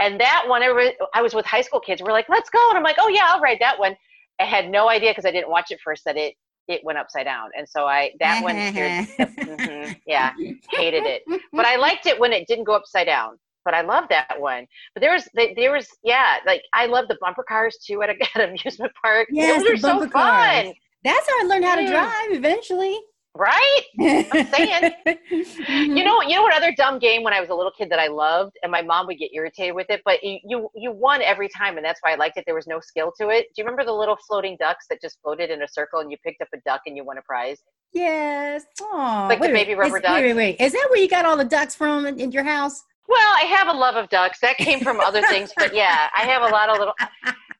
[0.00, 2.02] and that one, everybody, I was with high school kids.
[2.02, 3.96] We're like, "Let's go!" And I'm like, "Oh yeah, I'll ride that one."
[4.40, 6.34] I had no idea because I didn't watch it first that it
[6.66, 9.06] it went upside down, and so I that one scared.
[9.46, 10.32] mhm, yeah,
[10.72, 11.22] hated it.
[11.52, 13.38] But I liked it when it didn't go upside down.
[13.64, 14.66] But I love that one.
[14.94, 18.12] But there was there was yeah, like I love the bumper cars too at a
[18.34, 19.28] at an amusement park.
[19.30, 20.64] Yes, Those the are so bumper cars.
[20.66, 21.90] fun, That's how I learned how to Mm.
[21.90, 22.98] drive eventually.
[23.36, 23.82] right?
[24.00, 24.92] I'm saying.
[25.30, 28.00] You know, you know what other dumb game when I was a little kid that
[28.00, 31.22] I loved, and my mom would get irritated with it, but you you, you won
[31.22, 32.44] every time, and that's why I liked it.
[32.46, 33.46] There was no skill to it.
[33.54, 36.16] Do you remember the little floating ducks that just floated in a circle, and you
[36.24, 37.58] picked up a duck and you won a prize?
[37.92, 38.64] Yes.
[38.82, 40.12] Aw, Like the wait, wait, baby rubber ducks?
[40.14, 40.60] Wait, wait, wait.
[40.64, 42.82] Is that where you got all the ducks from in, in your house?
[43.10, 44.38] Well, I have a love of ducks.
[44.40, 46.94] That came from other things, but yeah, I have a lot of little.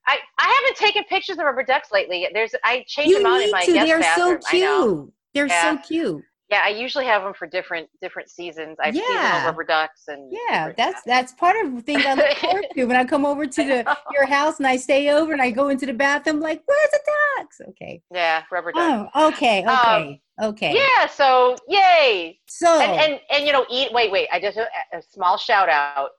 [0.07, 2.29] I, I haven't taken pictures of rubber ducks lately.
[2.33, 3.73] There's I change You them out in my to.
[3.73, 4.61] guest They're so bathroom.
[4.63, 4.95] Know.
[5.03, 5.13] cute.
[5.35, 5.77] They're Yeah.
[5.83, 6.25] so cute.
[6.51, 8.79] Yeah, I usually have them for different different seasons.
[8.83, 9.47] I have seasonal Yeah.
[9.47, 12.97] rubber ducks and Yeah, that's that's part of the thing I look forward to when
[12.97, 15.87] I come over to the your house and I stay over and I go into
[15.87, 17.01] the bathroom like, where's the
[17.39, 17.61] ducks?
[17.71, 18.03] Okay.
[18.13, 19.11] yeah rubber ducks.
[19.15, 20.75] Oh, okay, Um, okay, okay.
[20.75, 22.39] Yeah, so yay.
[22.47, 23.93] So And, and and you know, eat.
[23.93, 24.29] Wait, wait.
[24.33, 26.11] I just a, a small shout out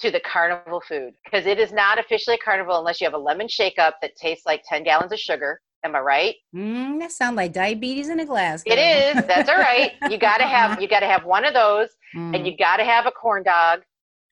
[0.00, 3.18] to the carnival food because it is not officially a carnival unless you have a
[3.18, 5.60] lemon shake up that tastes like ten gallons of sugar.
[5.84, 6.34] Am I right?
[6.54, 8.62] mm, that sounds like diabetes in a glass.
[8.66, 9.24] It is.
[9.26, 9.92] That's all right.
[10.10, 13.10] You gotta have you gotta have one of those, Mm, and you gotta have a
[13.10, 13.82] corn dog.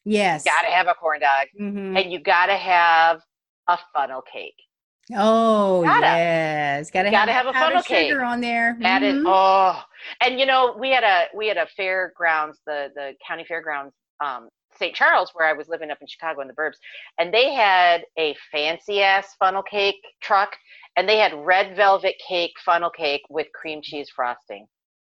[0.05, 0.45] yes.
[0.45, 2.01] Gotta have a corn dog, Mhm.
[2.03, 3.21] and you gotta have
[3.69, 4.55] a funnel cake.
[5.17, 6.01] Oh Gotta.
[6.07, 8.09] yes, gotta, Gotta have, have a funnel cake.
[8.11, 8.77] sugar on there.
[8.81, 9.25] That is Mhm.
[9.29, 9.81] oh,
[10.21, 13.95] and you know we had a we had a fairgrounds the the county fairgrounds
[14.25, 14.95] um St.
[14.95, 16.77] Charles, where I was living up in Chicago in the burbs,
[17.19, 20.57] and they had a fancy ass funnel cake truck,
[20.97, 24.67] and they had red velvet cake funnel cake with cream cheese frosting.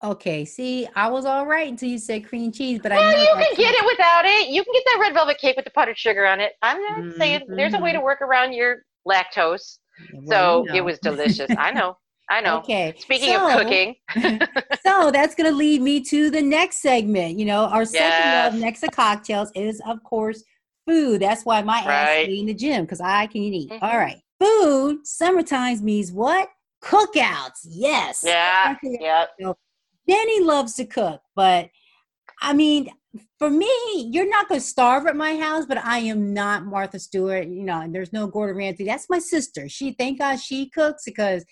[0.03, 3.21] Okay, see, I was all right until you said cream cheese, but well, I know
[3.21, 4.49] you can get it without it.
[4.49, 6.53] You can get that red velvet cake with the powdered sugar on it.
[6.61, 7.19] I'm not Mm-hmm.
[7.19, 9.79] saying there's a way to work around your lactose.
[10.13, 11.51] Well, So you it was delicious.
[11.57, 11.97] I know.
[12.29, 12.57] I know.
[12.57, 12.93] Okay.
[12.97, 13.95] Speaking so- of cooking,
[14.85, 17.39] so that's going to lead me to the next segment.
[17.39, 18.51] You know, our second Yes.
[18.53, 20.43] love next to cocktails is, of course,
[20.87, 21.21] food.
[21.21, 22.29] That's why my ass Right.
[22.29, 23.69] is in the gym because I can eat.
[23.69, 23.81] Mhm.
[23.81, 24.17] All right.
[24.39, 26.49] Food, summertime means what?
[26.83, 27.65] Cookouts.
[27.67, 28.21] Yes.
[28.25, 29.25] yeah, yeah.
[30.07, 31.69] Danny loves to cook, but
[32.41, 32.89] I mean,
[33.39, 33.67] for me,
[34.11, 37.47] you're not going to starve at my house, but I am not Martha Stewart.
[37.47, 38.85] You know, and there's no Gordon Ramsay.
[38.85, 39.67] That's my sister.
[39.67, 41.43] She, thank God, she cooks because,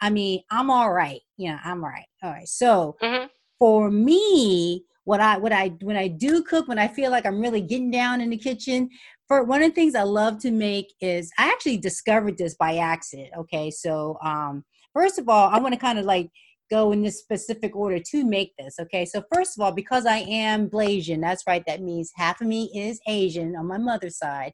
[0.00, 1.20] I mean, I'm all right.
[1.36, 2.06] You know, I'm all right.
[2.22, 2.48] All right.
[2.48, 3.28] So Mhm.
[3.58, 7.40] for me, what I what I when I do cook, when I feel like I'm
[7.40, 8.88] really getting down in the kitchen,
[9.28, 12.76] for one of the things I love to make is I actually discovered this by
[12.76, 13.30] accident.
[13.38, 16.30] Okay, so um, first of all, I want to kind of like
[16.70, 18.76] go in this specific order to make this.
[18.80, 21.62] Okay, so first of all, because I am Blasian, that's right.
[21.66, 24.52] That means half of me is Asian on my mother's side.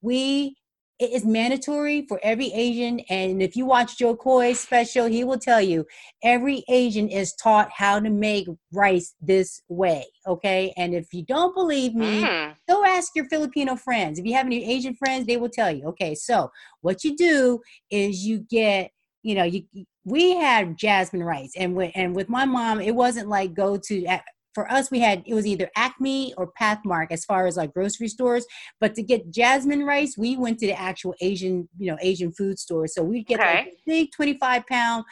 [0.00, 0.56] We
[0.98, 5.38] it is mandatory for every Asian, and if you watch Jo Koy's special, he will
[5.38, 5.86] tell you
[6.22, 10.04] every Asian is taught how to make rice this way.
[10.26, 12.54] Okay, and if you don't believe me, Mm.
[12.68, 14.18] go ask your Filipino friends.
[14.18, 15.86] If you have any Asian friends, they will tell you.
[15.88, 18.90] Okay, so what you do is you get,
[19.22, 19.62] you know, you
[20.04, 24.06] we had jasmine rice, and with and with my mom, it wasn't like go to.
[24.58, 28.08] For us, we had it was either Acme or Pathmark as far as like grocery
[28.08, 28.44] stores.
[28.80, 32.58] But to get jasmine rice, we went to the actual Asian, you know, Asian food
[32.58, 32.88] store.
[32.88, 33.68] So we'd get like Okay.
[33.68, 35.04] a big twenty-five pound,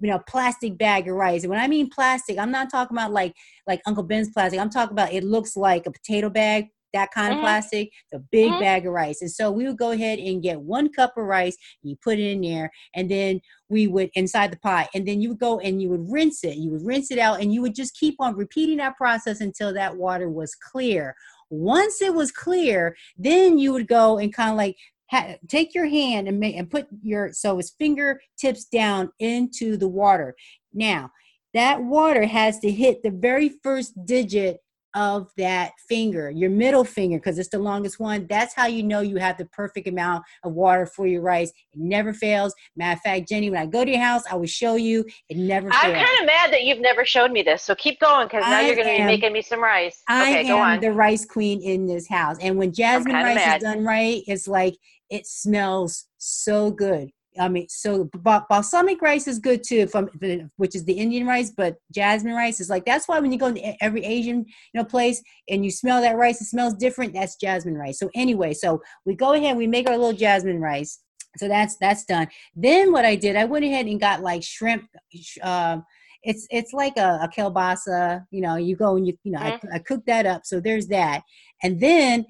[0.00, 1.42] you know, plastic bag of rice.
[1.42, 3.34] And when I mean plastic, I'm not talking about like
[3.66, 4.58] like Uncle Ben's plastic.
[4.58, 7.42] I'm talking about it looks like a potato bag, that kind of Mhm.
[7.42, 8.60] plastic, the big Mhm.
[8.60, 9.20] bag of rice.
[9.20, 12.30] And so we would go ahead and get one cup of rice, you put it
[12.30, 15.82] in there, and then we would inside the pot, and then you would go and
[15.82, 16.56] you would rinse it.
[16.56, 19.74] You would rinse it out, and you would just keep on repeating that process until
[19.74, 21.14] that water was clear.
[21.50, 24.76] Once it was clear, then you would go and kind of like
[25.10, 29.88] ha- take your hand and make and put your so his fingertips down into the
[29.88, 30.34] water.
[30.72, 31.10] Now
[31.52, 34.58] that water has to hit the very first digit
[34.94, 38.26] of that finger, your middle finger, because it's the longest one.
[38.28, 41.50] That's how you know you have the perfect amount of water for your rice.
[41.72, 42.54] It never fails.
[42.76, 45.04] Matter of fact, Jenny, when I go to your house, I will show you.
[45.28, 45.84] It never fails.
[45.84, 47.62] I'm kind of mad that you've never showed me this.
[47.62, 50.02] So keep going because now I you're going to be making me some rice.
[50.08, 50.80] I okay, go am on.
[50.80, 52.36] the rice queen in this house.
[52.40, 53.56] And when jasmine rice mad.
[53.56, 54.76] is done right, it's like
[55.10, 57.10] it smells so good.
[57.38, 60.08] I mean, so ba- balsamic rice is good too, from
[60.56, 63.52] which is the Indian rice, but jasmine rice is like that's why when you go
[63.52, 67.12] to every Asian you know place and you smell that rice, it smells different.
[67.14, 67.98] That's jasmine rice.
[67.98, 71.00] So anyway, so we go ahead, we make our little jasmine rice.
[71.36, 72.28] So that's that's done.
[72.54, 74.84] Then what I did, I went ahead and got like shrimp.
[75.14, 75.84] sh- Um,
[76.22, 78.24] it's it's like a, a kielbasa.
[78.30, 80.42] You know, you go and you you know I, I cook that up.
[80.44, 81.22] So there's that,
[81.62, 82.24] and then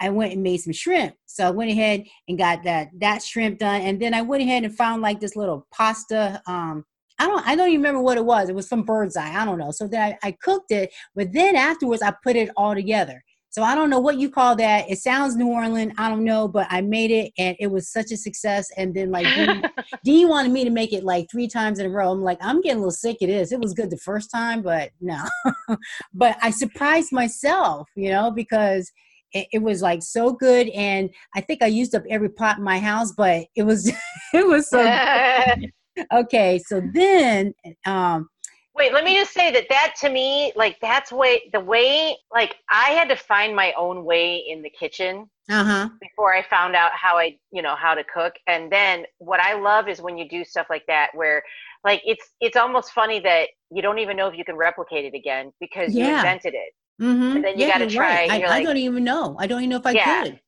[0.00, 1.14] I went and made some shrimp.
[1.26, 4.64] So I went ahead and got that that shrimp done, and then I went ahead
[4.64, 6.42] and found like this little pasta.
[6.46, 6.84] Um,
[7.18, 8.48] I don't I don't even remember what it was.
[8.48, 9.34] It was from Bird's Eye.
[9.34, 9.70] I don't know.
[9.70, 13.22] So then I, I cooked it, but then afterwards I put it all together.
[13.50, 14.90] So I don't know what you call that.
[14.90, 15.92] It sounds New Orleans.
[15.96, 18.70] I don't know, but I made it and it was such a success.
[18.76, 19.62] And then like Dean,
[20.04, 22.12] Dean wanted me to make it like three times in a row.
[22.12, 23.50] I'm like, I'm getting a little sick of this.
[23.50, 25.24] It was good the first time, but no.
[26.14, 28.92] but I surprised myself, you know, because
[29.32, 30.68] it, it was like so good.
[30.70, 33.88] And I think I used up every pot in my house, but it was
[34.34, 34.80] it was so
[36.12, 36.60] okay.
[36.66, 37.54] So then
[37.86, 38.28] um
[38.78, 42.54] Wait, let me just say that that to me, like that's way the way, like
[42.70, 45.88] I had to find my own way in the kitchen uh-huh.
[46.00, 48.34] before I found out how I, you know, how to cook.
[48.46, 51.42] And then what I love is when you do stuff like that, where
[51.82, 55.16] like it's it's almost funny that you don't even know if you can replicate it
[55.16, 56.72] again because you invented it.
[57.00, 57.36] Mm-hmm.
[57.36, 58.30] And then you yeah, gotta try, right.
[58.30, 59.36] I, you're I like- don't even know.
[59.38, 60.24] I don't even know if I Yeah.
[60.24, 60.40] could.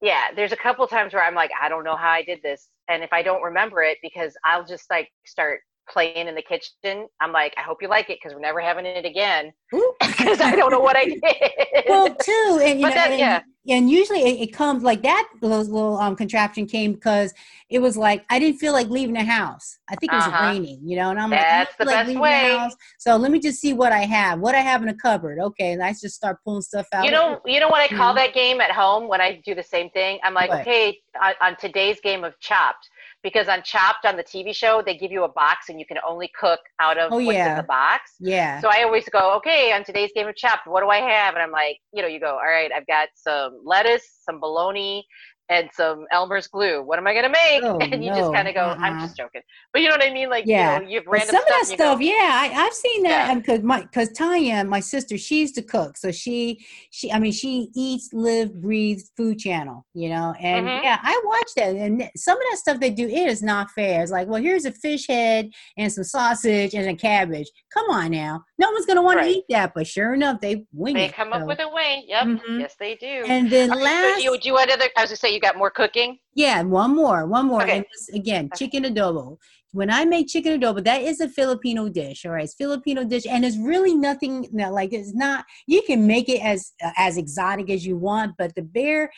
[0.00, 2.68] Yeah, there's a couple times where I'm like, I don't know how I did this,
[2.88, 7.06] and if I don't remember it, because I'll just like start playing in the kitchen.
[7.20, 9.52] I'm like, I hope you like it because we're never having it again
[10.00, 11.84] because I don't know what I did.
[11.88, 13.40] well too and you know that- and, yeah.
[13.68, 17.32] and usually it, it comes like that little, little um contraption came because
[17.70, 20.42] it was like i didn't feel like leaving the house i think it was Uh-huh.
[20.52, 22.42] raining you know and i'm That's like, I the like best way.
[22.42, 24.94] the house so let me just see what i have what i have in a
[24.94, 27.88] cupboard okay and i just start pulling stuff out You know, you know what I
[27.94, 28.16] call Mhm.
[28.16, 30.18] that game at home when I do the same thing.
[30.24, 30.60] I'm like, What?
[30.62, 32.88] okay, on, on today's game of Chopped,
[33.22, 35.98] because on Chopped on the TV show, they give you a box and you can
[36.06, 37.50] only cook out of Oh, what's yeah.
[37.52, 38.12] in the box.
[38.20, 38.60] Yeah.
[38.60, 41.34] So I always go, okay, on today's game of Chopped, what do I have?
[41.34, 45.04] And I'm like, you know, you go, all right, I've got some lettuce, some bologna,
[45.50, 46.82] and some Elmer's glue.
[46.82, 47.62] What am I gonna make?
[47.64, 49.00] Oh, and you just kind of go, I'm Uh-uh.
[49.00, 49.42] just joking.
[49.72, 50.28] But you know what I mean?
[50.30, 50.78] Like, Yeah.
[50.78, 51.98] you know, you have But random some of that stuff.
[51.98, 53.34] go, yeah, I, I've seen that Yeah.
[53.38, 57.32] because my because Tanya, my sister, she used to cook, so she she I mean
[57.32, 60.82] she eats, live, breathes Food Channel, you know, and Mhm.
[60.82, 64.02] yeah, I watch that, and some of that stuff they do it is not fair.
[64.02, 67.50] It's like, well, here's a fish head and some sausage and a cabbage.
[67.72, 69.32] Come on now, no one's gonna want Right.
[69.32, 71.14] to eat that, but sure enough, they wing They it.
[71.14, 72.04] come up with a way.
[72.06, 72.24] Yep.
[72.26, 72.60] Mhm.
[72.60, 73.24] Yes, they do.
[73.26, 74.88] And then last, so you, do you want other?
[74.96, 76.18] I was gonna say you got more cooking.
[76.34, 77.62] Yeah, one more, one more.
[77.62, 77.76] Okay.
[77.78, 78.64] And this, again, Okay.
[78.66, 79.38] chicken adobo.
[79.72, 82.24] When I make chicken adobo, that is a Filipino dish.
[82.24, 84.48] All right, it's Filipino dish, and it's really nothing.
[84.50, 85.44] No, like it's not.
[85.66, 89.10] You can make it as uh, as exotic as you want, but the bare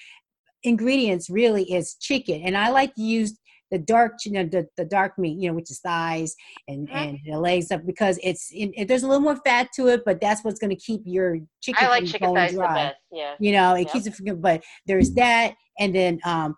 [0.63, 3.39] ingredients really is chicken, and I like to use
[3.71, 6.35] the dark, you know, the, the dark meat, you know, which is thighs
[6.69, 6.95] and Mhm.
[6.95, 10.03] and the legs stuff because it's it, it- there's a little more fat to it,
[10.05, 12.75] but that's what's going to keep your chicken I like chicken going thighs the dry
[12.87, 12.97] best.
[13.13, 13.35] Yeah.
[13.39, 13.93] you know it Yep.
[13.93, 16.55] keeps it from but there's that and then um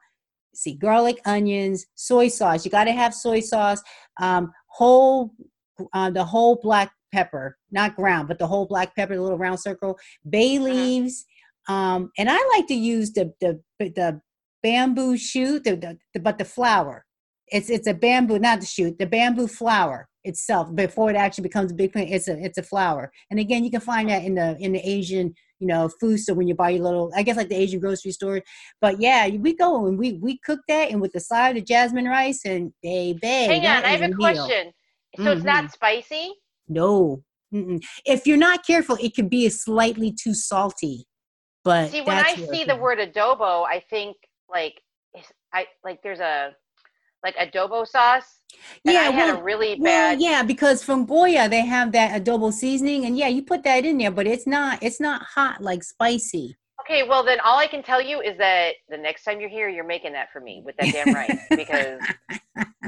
[0.55, 3.83] see garlic onions soy sauce you got to have soy sauce
[4.21, 5.31] um whole
[5.95, 9.59] uh, the whole black pepper not ground but the whole black pepper the little round
[9.61, 9.99] circle
[10.29, 10.65] bay Uh-huh.
[10.65, 11.25] leaves
[11.69, 14.21] um and i like to use the the the
[14.63, 17.05] bamboo shoot the, the, the but the flower
[17.49, 21.73] it's it's a bamboo not the shoot the bamboo flower itself before it actually becomes
[21.73, 24.35] a big plant it's a it's a flower and again you can find that in
[24.35, 27.37] the in the asian you know food store when you buy your little i guess
[27.37, 28.41] like the asian grocery store
[28.81, 31.63] but yeah we go and we we cook that and with the side of the
[31.63, 34.17] jasmine rice and baby Hang on, I have a meal.
[34.17, 34.73] question.
[35.19, 36.35] So it's not spicy?
[36.69, 37.83] no Mm-mm.
[38.07, 41.07] if you're not careful it could be slightly too salty
[41.65, 44.17] but See, when I see the word adobo, I think
[44.53, 44.81] like
[45.17, 46.51] is- I like there's a
[47.25, 48.41] like adobo sauce.
[48.85, 50.21] And I had well, a really well, bad.
[50.21, 53.99] yeah, because from Goya they have that adobo seasoning, and yeah, you put that in
[53.99, 56.57] there, but it's not it's not hot like spicy.
[56.83, 59.69] Okay, well then all I can tell you is that the next time you're here,
[59.69, 62.01] you're making that for me with that damn rice because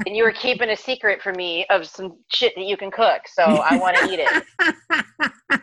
[0.05, 3.21] and you were keeping a secret from me of some shit that you can cook,
[3.27, 4.43] so I want to eat it.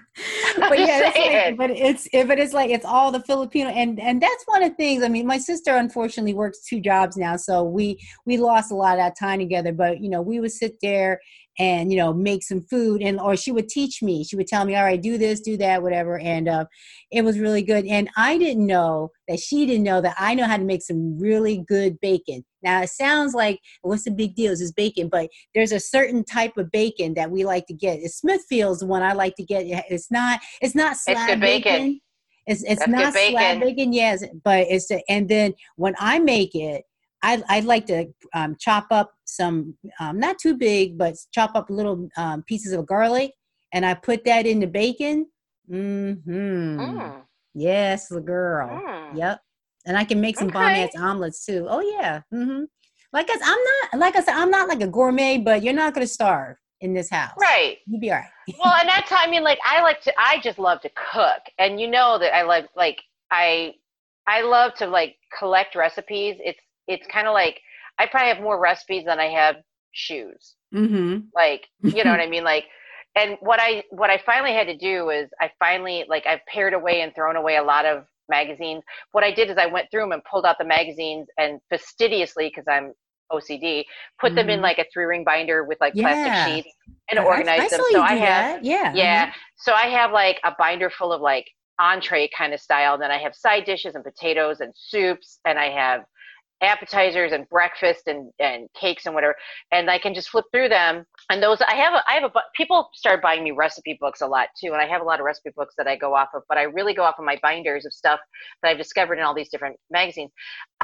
[0.57, 4.01] but yeah, that's like, but it's eh, but it's like it's all the Filipino, and
[4.01, 5.03] and that's one of the things.
[5.03, 8.93] I mean, my sister unfortunately works two jobs now, so we we lost a lot
[8.93, 9.73] of that time together.
[9.73, 11.21] But you know, we would sit there
[11.63, 14.25] and you know make some food, and or she would teach me.
[14.25, 16.65] She would tell me, all right, do this, do that, whatever, and uh,
[17.13, 17.87] it was really good.
[17.87, 21.17] And I didn't know that she didn't know that I know how to make some
[21.21, 22.45] really good bacon.
[22.65, 24.51] Now it sounds like what's the big deal?
[24.51, 25.09] Is this bacon?
[25.09, 28.01] But there's a certain type of bacon that we like to get.
[28.01, 29.63] It's Smithfield's the one I like to get.
[29.89, 30.41] It's not.
[30.61, 32.01] It's not slab good bacon.
[32.47, 33.61] It's it's That's good not slab bacon.
[33.61, 33.93] bacon.
[33.93, 36.83] Yes, but it's and then when I make it,
[37.23, 41.71] I I like to um, chop up some um, not too big, but chop up
[41.71, 43.33] little um, pieces of garlic,
[43.73, 45.27] and I put that in the bacon.
[45.71, 46.81] Mm-hmm.
[46.81, 47.23] Mm,
[47.55, 48.81] Yes, the girl.
[48.85, 49.17] mm.
[49.19, 49.41] Yep.
[49.87, 50.89] And I can make some Okay.
[50.99, 51.67] omelets too.
[51.69, 52.21] Oh yeah.
[52.33, 52.65] Mm-hmm.
[53.13, 55.75] Like I, said, I'm not like I said, I'm not like a gourmet, but you're
[55.75, 57.35] not gonna starve in this house.
[57.39, 57.79] Right.
[57.87, 58.55] You'd be all right.
[58.65, 60.13] well, and that's how I mean, like I like to.
[60.19, 63.75] I just love to cook, and you know that I love like I
[64.27, 66.37] I love to like collect recipes.
[66.41, 67.61] It's it's kind of like
[67.99, 69.57] I probably have more recipes than I have
[69.93, 70.55] shoes.
[70.75, 71.27] Mm-hmm.
[71.35, 72.45] Like you know what I mean?
[72.45, 72.65] Like,
[73.15, 76.75] and what I what I finally had to do is I finally like I've pared
[76.75, 78.83] away and thrown away a lot of magazines.
[79.13, 82.49] What I did is I went through them and pulled out the magazines and fastidiously
[82.49, 82.93] because I'm
[83.33, 83.85] OCD
[84.21, 84.63] put them in Mhm.
[84.63, 86.03] like a three ring binder with like Yeah.
[86.13, 86.75] plastic sheets
[87.11, 87.81] and I- I organized them.
[87.91, 88.65] So I have that.
[88.65, 88.93] Yeah.
[88.95, 89.33] yeah.
[89.57, 91.47] So I have like a binder full of like
[91.79, 92.99] entree kind of style.
[92.99, 96.05] Then I have side dishes and potatoes and soups, and I have
[96.63, 99.35] appetizers and breakfast and, and cakes and whatever.
[99.73, 101.05] And I can just flip through them.
[101.31, 104.27] And those I have a, I have a people start buying me recipe books a
[104.27, 106.43] lot too, and I have a lot of recipe books that I go off of.
[106.49, 108.21] But I really go off of my binders of stuff
[108.63, 110.31] that I've discovered in all these different magazines.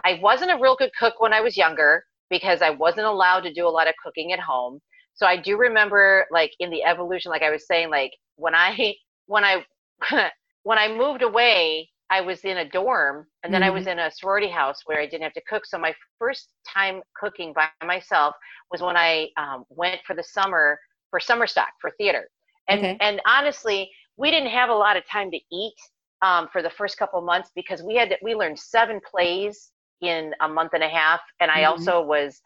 [0.04, 3.52] I wasn't a real good cook when I was younger because I wasn't allowed to
[3.52, 4.80] do a lot of cooking at home.
[5.14, 8.94] So I do remember like in the evolution, like I was saying, like when I
[9.26, 9.64] when I
[10.62, 14.10] when I moved away, I was in a dorm and then I was in a
[14.10, 15.66] sorority house where I didn't have to cook.
[15.66, 18.34] So my first time cooking by myself
[18.70, 20.78] was when I um, went for the summer
[21.10, 22.28] for summer stock for theater.
[22.68, 22.96] And Okay.
[23.00, 25.74] and honestly, we didn't have a lot of time to eat
[26.22, 30.32] um, for the first couple months because we had to, we learned seven plays in
[30.40, 31.68] a month and a half, and I Mhm.
[31.68, 32.40] also was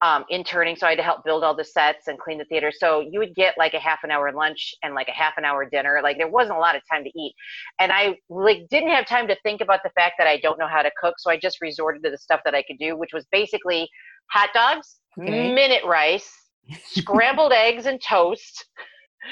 [0.00, 2.70] um, interning, so I had to help build all the sets and clean the theater.
[2.76, 5.44] So you would get like a half an hour lunch and like a half an
[5.44, 6.00] hour dinner.
[6.02, 7.34] Like there wasn't a lot of time to eat,
[7.80, 10.68] and I like didn't have time to think about the fact that I don't know
[10.68, 11.14] how to cook.
[11.18, 13.88] So I just resorted to the stuff that I could do, which was basically
[14.30, 15.52] hot dogs, okay.
[15.52, 16.30] minute rice,
[16.84, 18.66] scrambled eggs and toast.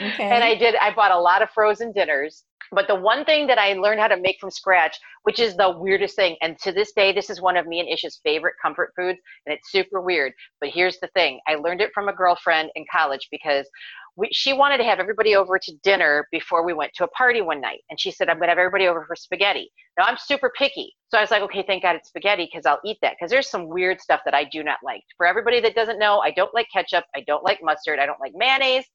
[0.03, 0.25] Okay.
[0.25, 2.45] And I did, I bought a lot of frozen dinners.
[2.73, 5.71] But the one thing that I learned how to make from scratch, which is the
[5.71, 8.93] weirdest thing, and to this day, this is one of me and Ish's favorite comfort
[8.97, 10.33] foods, and it's super weird.
[10.61, 13.69] But here's the thing I learned it from a girlfriend in college because
[14.17, 17.43] we, she wanted to have everybody over to dinner before we went to a party
[17.43, 17.81] one night.
[17.91, 19.71] And she said, I'm going to have everybody over for spaghetti.
[19.99, 20.95] Now, I'm super picky.
[21.09, 23.15] So I was like, okay, thank God it's spaghetti because I'll eat that.
[23.19, 25.03] Because there's some weird stuff that I do not like.
[25.17, 27.05] For everybody that doesn't know, I don't like ketchup.
[27.15, 27.99] I don't like mustard.
[27.99, 28.87] I don't like mayonnaise.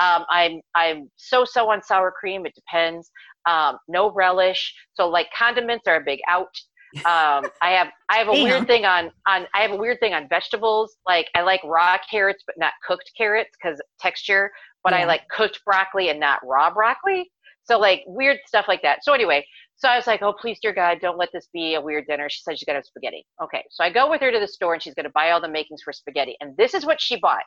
[0.00, 2.46] Um, I'm, I'm so so on sour cream.
[2.46, 3.10] It depends.
[3.46, 4.74] Um, no relish.
[4.94, 6.54] So, like, condiments are a big out
[6.96, 8.44] um, I have I have a Damn.
[8.44, 10.96] weird thing on on I have a weird thing on vegetables.
[11.06, 14.50] Like I like raw carrots but not cooked carrots because texture
[14.82, 15.00] but yeah.
[15.00, 17.30] I like cooked broccoli and not raw broccoli.
[17.64, 19.04] So like weird stuff like that.
[19.04, 19.44] So anyway,
[19.76, 22.28] so I was like, oh please, dear God, don't let this be a weird dinner.
[22.30, 23.26] She said she's gonna have spaghetti.
[23.42, 25.48] Okay, so I go with her to the store and she's gonna buy all the
[25.48, 26.36] makings for spaghetti.
[26.40, 27.44] And this is what she bought.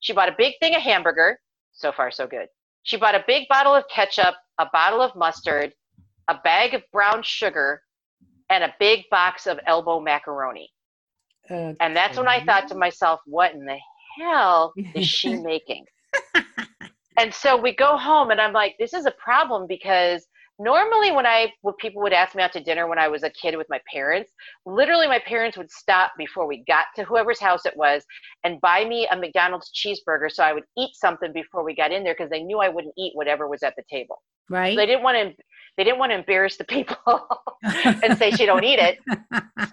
[0.00, 1.38] She bought a big thing of hamburger.
[1.72, 2.48] So far, so good.
[2.82, 5.72] She bought a big bottle of ketchup, a bottle of mustard,
[6.28, 7.82] a bag of brown sugar,
[8.50, 10.68] and a big box of elbow macaroni.
[11.46, 11.74] Okay.
[11.80, 13.78] And that's when I thought to myself, what in the
[14.18, 15.84] hell is she making?
[17.20, 20.26] and so we go home and i'm like this is a problem because
[20.60, 23.30] normally when i when people would ask me out to dinner when i was a
[23.30, 24.30] kid with my parents
[24.66, 28.04] literally my parents would stop before we got to whoever's house it was
[28.44, 32.04] and buy me a mcdonald's cheeseburger so i would eat something before we got in
[32.04, 34.22] there because they knew i wouldn't eat whatever was at the table.
[34.48, 34.72] Right.
[34.72, 35.42] So they didn't want to
[35.76, 36.96] they didn't want to embarrass the people
[37.62, 38.98] and say she don't eat it.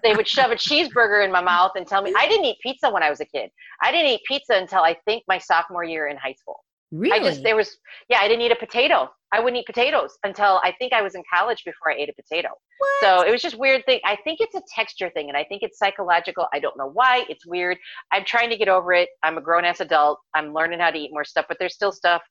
[0.03, 2.89] They would shove a cheeseburger in my mouth and tell me i didn't eat pizza
[2.89, 3.49] when i was a kid.
[3.81, 7.19] I didn't eat pizza until i think my sophomore year in high school Really?
[7.19, 7.77] I just there was
[8.09, 9.09] yeah, I didn't eat a potato.
[9.33, 12.13] I wouldn't eat potatoes until I think I was in college before I ate a
[12.13, 12.47] potato.
[12.77, 12.89] What?
[13.01, 13.99] So it was just weird thing.
[14.05, 16.47] I think it's a texture thing and I think it's psychological.
[16.53, 17.25] I don't know why.
[17.27, 17.77] It's weird.
[18.13, 19.09] I'm trying to get over it.
[19.23, 20.19] I'm a grown ass adult.
[20.33, 22.21] I'm learning how to eat more stuff, but there's still stuff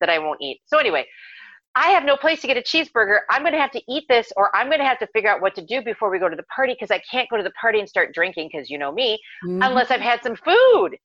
[0.00, 0.60] that I won't eat.
[0.64, 1.06] So anyway,
[1.74, 3.18] I have no place to get a cheeseburger.
[3.28, 5.42] I'm going to have to eat this, or I'm going to have to figure out
[5.42, 7.50] what to do before we go to the party because I can't go to the
[7.50, 9.62] party and start drinking because you know me mm-hmm.
[9.62, 10.96] unless I've had some food.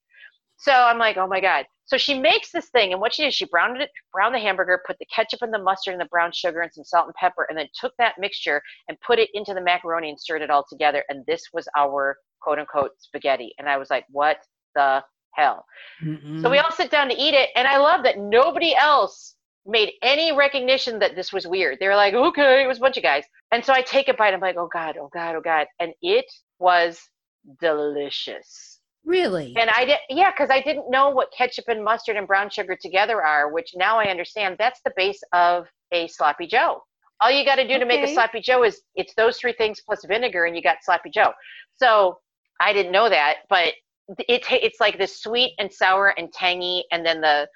[0.57, 1.65] So I'm like, oh my God.
[1.91, 4.81] So she makes this thing, and what she did, she browned it, browned the hamburger,
[4.87, 7.45] put the ketchup and the mustard and the brown sugar and some salt and pepper,
[7.49, 10.65] and then took that mixture and put it into the macaroni and stirred it all
[10.69, 11.03] together.
[11.09, 13.53] And this was our quote unquote spaghetti.
[13.59, 14.37] And I was like, what
[14.73, 15.65] the hell?
[16.01, 19.35] mm So we all sit down to eat it, and I love that nobody else
[19.65, 21.79] made any recognition that this was weird.
[21.81, 23.25] They were like, okay, it was a bunch of guys.
[23.51, 25.67] And so I take a bite, I'm like, oh God, oh God, oh God.
[25.81, 27.01] And it was
[27.59, 28.70] delicious
[29.05, 29.55] Really?
[29.57, 32.77] And I did, yeah, because I didn't know what ketchup and mustard and brown sugar
[32.79, 36.83] together are, which now I understand that's the base of a sloppy Joe.
[37.19, 37.79] All you got to do okay.
[37.79, 40.77] to make a sloppy Joe is it's those three things plus vinegar, and you got
[40.83, 41.33] sloppy Joe.
[41.75, 42.19] So
[42.59, 43.73] I didn't know that, but
[44.27, 47.47] it it's like this sweet and sour and tangy, and then the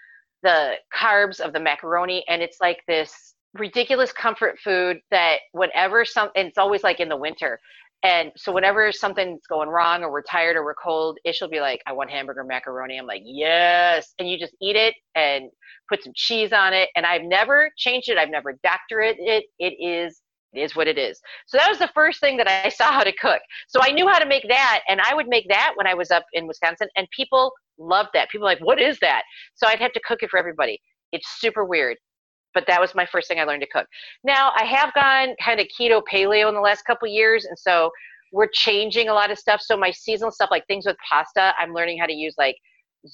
[0.43, 6.29] the carbs of the macaroni, and it's like this ridiculous comfort food that whenever some,
[6.35, 7.59] and it's always like in the winter
[8.05, 11.59] and so whenever something's going wrong or we're tired or we're cold, Ish will be
[11.59, 12.99] like, I want hamburger macaroni.
[12.99, 14.13] I'm like, yes.
[14.19, 15.49] And you just eat it and
[15.89, 16.89] put some cheese on it.
[16.95, 18.19] And I've never changed it.
[18.19, 19.45] I've never doctored it.
[19.57, 20.21] It is
[20.53, 21.19] it is what it is.
[21.47, 23.41] So that was the first thing that I saw how to cook.
[23.67, 26.11] So I knew how to make that, and I would make that when I was
[26.11, 28.29] up in Wisconsin, and people loved that.
[28.29, 29.23] People like, what is that?
[29.55, 30.79] So I'd have to cook it for everybody.
[31.11, 31.97] It's super weird
[32.55, 33.85] but that was my first thing I learned to cook.
[34.23, 37.91] Now I have gone kind of keto paleo in the last couple years, and so
[38.31, 39.61] we're changing a lot of stuff.
[39.61, 42.55] So my seasonal stuff, like things with pasta, I'm learning how to use like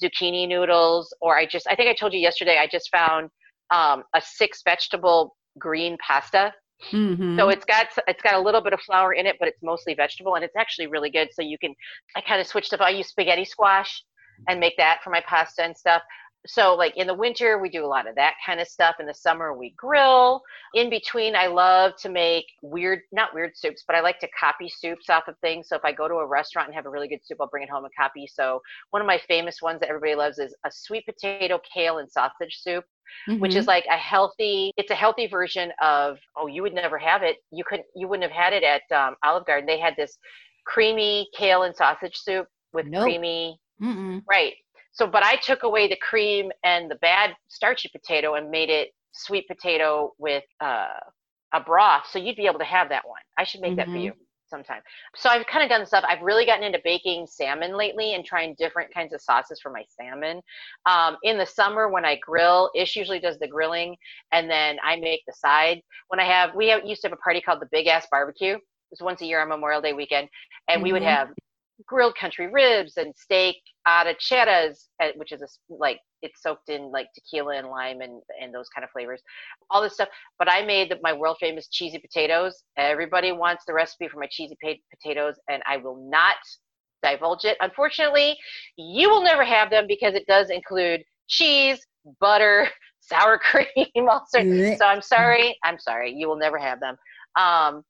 [0.02, 3.28] zucchini noodles, or I just I think I told you yesterday I just found
[3.70, 6.54] um, a six vegetable green pasta.
[6.90, 7.38] Mm-hmm.
[7.38, 9.94] So it's got it's got a little bit of flour in it, but it's mostly
[9.94, 11.28] vegetable, and it's actually really good.
[11.32, 11.74] So you can
[12.16, 12.80] I kind of switched up.
[12.80, 14.02] I use spaghetti squash
[14.48, 16.02] and make that for my pasta and stuff
[16.46, 19.06] so like in the winter we do a lot of that kind of stuff in
[19.06, 20.42] the summer we grill
[20.74, 24.68] in between i love to make weird not weird soups but i like to copy
[24.68, 27.08] soups off of things so if i go to a restaurant and have a really
[27.08, 29.88] good soup i'll bring it home and copy so one of my famous ones that
[29.88, 32.84] everybody loves is a sweet potato kale and sausage soup
[33.28, 33.40] mm-hmm.
[33.40, 33.68] which is mm-hmm.
[33.68, 37.62] like a healthy it's a healthy version of oh you would never have it you
[37.64, 40.18] couldn't you wouldn't have had it at um, olive garden they had this
[40.66, 43.02] creamy kale and sausage soup with nope.
[43.02, 44.22] creamy Mm-mm.
[44.28, 44.54] right
[44.92, 48.90] so, but I took away the cream and the bad starchy potato and made it
[49.12, 50.88] sweet potato with uh,
[51.54, 52.04] a broth.
[52.10, 53.20] So you'd be able to have that one.
[53.38, 53.76] I should make mm-hmm.
[53.76, 54.00] that for mm-hmm.
[54.00, 54.12] you
[54.48, 54.82] sometime.
[55.16, 56.04] So I've kind of done stuff.
[56.06, 59.82] I've really gotten into baking salmon lately and trying different kinds of sauces for my
[59.88, 60.42] salmon.
[60.84, 63.96] Um, in the summer when I grill, Ish usually does the grilling,
[64.30, 65.80] and then I make the side.
[66.08, 68.56] When I have, we have, used to have a party called the Big Ass Barbecue.
[68.56, 70.28] It was once a year on Memorial Day weekend,
[70.68, 70.84] and mm-hmm.
[70.84, 71.08] we would mm-hmm.
[71.08, 71.28] have
[71.86, 73.56] grilled country ribs and steak
[73.86, 78.54] arracheras, eh, which is a, like it's soaked in like tequila and lime and and
[78.54, 79.22] those kind of flavors,
[79.70, 80.08] all this stuff.
[80.38, 82.62] But I made the, my world famous cheesy potatoes.
[82.76, 84.56] Everybody wants the recipe for my cheesy
[84.90, 86.36] potatoes, and I will not
[87.02, 87.56] divulge it.
[87.60, 88.36] Unfortunately,
[88.76, 91.84] you will never have them because it does include cheese,
[92.20, 92.68] butter,
[93.00, 93.66] sour cream,
[94.08, 94.78] all sorts.
[94.78, 96.96] So I'm sorry, I'm sorry, you will never have them.
[97.36, 97.82] Um,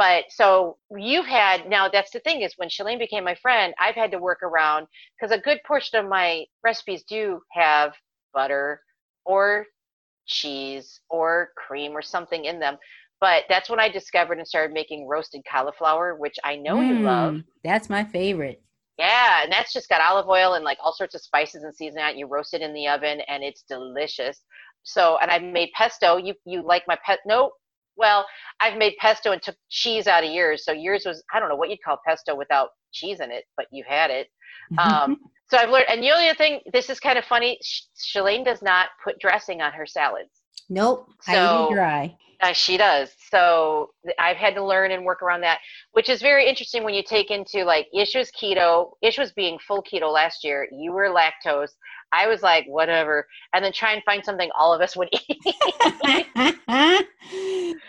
[0.00, 3.94] but so you've had now that's the thing is when Shalane became my friend, I've
[3.94, 7.92] had to work around because a good portion of my recipes do have
[8.32, 8.80] butter
[9.26, 9.66] or
[10.24, 12.78] cheese or cream or something in them.
[13.20, 16.94] But that's when I discovered and started making roasted cauliflower, which I know mm, you
[17.00, 17.42] love.
[17.62, 18.62] That's my favorite.
[18.96, 22.16] Yeah, and that's just got olive oil and like all sorts of spices and seasoning.
[22.16, 24.40] You roast it in the oven and it's delicious.
[24.82, 26.16] So, and I made pesto.
[26.16, 27.18] You you like my pet?
[27.26, 27.52] No,
[28.00, 28.26] well,
[28.60, 30.64] I've made pesto and took cheese out of yours.
[30.64, 33.66] So yours was, I don't know what you'd call pesto without cheese in it, but
[33.70, 34.28] you had it.
[34.78, 35.18] Um,
[35.50, 37.60] so I've learned, and the only thing, this is kind of funny,
[37.96, 40.30] Shalane does not put dressing on her salads.
[40.68, 41.08] Nope.
[41.20, 42.16] So, I eat dry.
[42.42, 43.10] Uh, she does.
[43.30, 45.58] So I've had to learn and work around that,
[45.92, 48.92] which is very interesting when you take into like Ish was keto.
[49.02, 50.66] Ish was being full keto last year.
[50.72, 51.72] You were lactose.
[52.12, 53.26] I was like, whatever.
[53.52, 55.38] And then try and find something all of us would eat.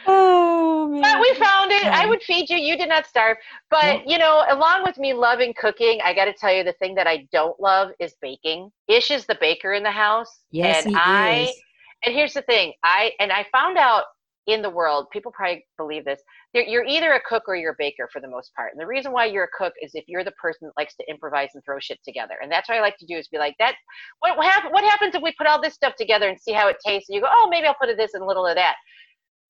[0.07, 1.01] oh, man.
[1.01, 1.85] But we found it.
[1.85, 2.57] I would feed you.
[2.57, 3.37] You did not starve.
[3.69, 6.95] But, you know, along with me loving cooking, I got to tell you the thing
[6.95, 8.71] that I don't love is baking.
[8.87, 10.39] Ish is the baker in the house.
[10.51, 11.61] Yes, and he I, is.
[12.05, 14.05] And here's the thing I, and I found out
[14.47, 16.21] in the world, people probably believe this.
[16.53, 18.71] You're either a cook or you're a baker for the most part.
[18.71, 21.05] And the reason why you're a cook is if you're the person that likes to
[21.07, 22.35] improvise and throw shit together.
[22.41, 23.75] And that's what I like to do is be like, that.
[24.19, 26.67] What, what, hap- what happens if we put all this stuff together and see how
[26.67, 27.09] it tastes?
[27.09, 28.75] And you go, oh, maybe I'll put a this and a little of that.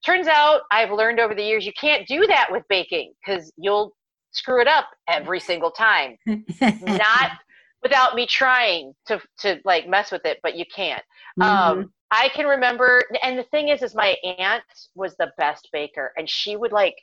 [0.06, 3.94] Turns out I've learned over the years you can't do that with baking because you'll
[4.32, 6.18] screw it up every single time.
[6.26, 7.32] Not
[7.84, 11.04] without me trying to to like mess with it, but you can't.
[11.40, 11.80] Mm-hmm.
[11.80, 14.64] Um, I can remember, and the thing is, is my aunt
[14.96, 16.96] was the best baker, and she would like,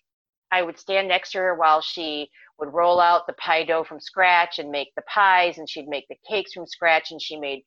[0.52, 2.28] I would stand next to her while she
[2.58, 6.06] would roll out the pie dough from scratch and make the pies, and she'd make
[6.08, 7.62] the cakes from scratch, and she made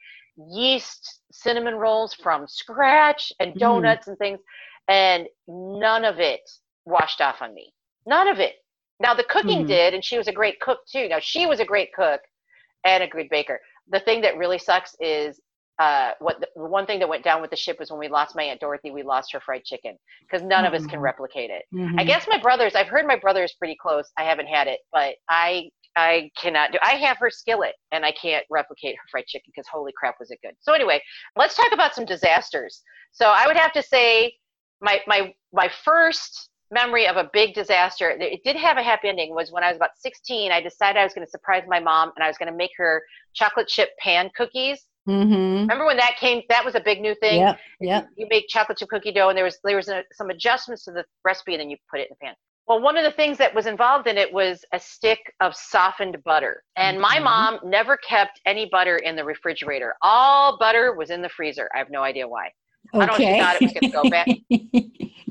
[0.49, 3.59] yeast cinnamon rolls from scratch and mm-hmm.
[3.59, 4.09] donuts mm.
[4.09, 4.39] and things,
[4.87, 6.41] and none of it
[6.85, 7.73] washed off on me.
[8.05, 8.55] None of it.
[8.99, 9.67] Now the cooking mm.
[9.67, 11.07] did, and she was a great cook too.
[11.07, 12.21] Now she was a great cook
[12.85, 13.59] and a good baker.
[13.89, 15.39] The thing that really sucks is
[15.79, 18.35] uh, what the, one thing that went down with the ship was when we lost
[18.35, 20.73] my aunt Dorothy, we lost her fried chicken because none mm-hmm.
[20.73, 21.03] of us can mm-hmm.
[21.03, 21.63] replicate it.
[21.73, 21.99] Mm-hmm.
[21.99, 24.09] I guess my brothers, I've heard my brother is pretty close.
[24.17, 26.77] I haven't had it, but I I cannot do.
[26.81, 30.31] I have her skillet, and I can't replicate her fried chicken because holy crap, was
[30.31, 30.53] it good!
[30.61, 31.01] So anyway,
[31.35, 32.81] let's talk about some disasters.
[33.11, 34.33] So I would have to say
[34.81, 39.35] my my my first memory of a big disaster it did have a happy ending
[39.35, 42.11] was when i was about 16 i decided i was going to surprise my mom
[42.15, 43.03] and i was going to make her
[43.33, 45.61] chocolate chip pan cookies Mm-hmm.
[45.61, 46.43] Remember when that came?
[46.49, 47.39] That was a big new thing.
[47.41, 48.03] Yeah, yeah.
[48.15, 50.91] You make chocolate chip cookie dough, and there was there was a, some adjustments to
[50.91, 52.35] the recipe, and then you put it in the pan.
[52.67, 56.17] Well, one of the things that was involved in it was a stick of softened
[56.23, 57.01] butter, and mm-hmm.
[57.01, 59.95] my mom never kept any butter in the refrigerator.
[60.03, 61.67] All butter was in the freezer.
[61.73, 62.51] I have no idea why.
[62.93, 63.03] Okay.
[63.03, 65.30] I don't know if she thought it was going to go bad.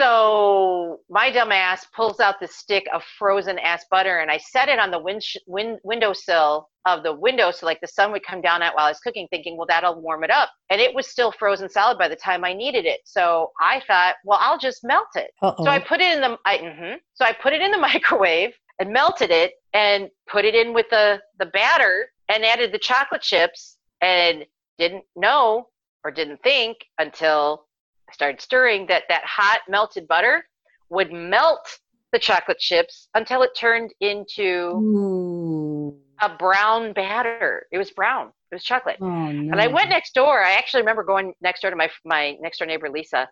[0.00, 4.70] So my dumb ass pulls out the stick of frozen ass butter and I set
[4.70, 8.40] it on the wind, wind windowsill of the window so like the sun would come
[8.40, 10.48] down at while I was cooking, thinking, well, that'll warm it up.
[10.70, 13.00] And it was still frozen solid by the time I needed it.
[13.04, 15.32] So I thought, well, I'll just melt it.
[15.42, 15.64] Uh-oh.
[15.64, 16.94] So I put it in the I, mm-hmm.
[17.12, 20.86] so I put it in the microwave and melted it and put it in with
[20.90, 24.46] the the batter and added the chocolate chips and
[24.78, 25.66] didn't know
[26.04, 27.66] or didn't think until
[28.10, 30.44] I started stirring that that hot melted butter
[30.88, 31.78] would melt
[32.12, 35.96] the chocolate chips until it turned into Ooh.
[36.20, 37.66] a brown batter.
[37.70, 38.32] It was brown.
[38.50, 38.96] It was chocolate.
[39.00, 39.52] Oh, no.
[39.52, 40.42] And I went next door.
[40.42, 43.28] I actually remember going next door to my my next door neighbor Lisa,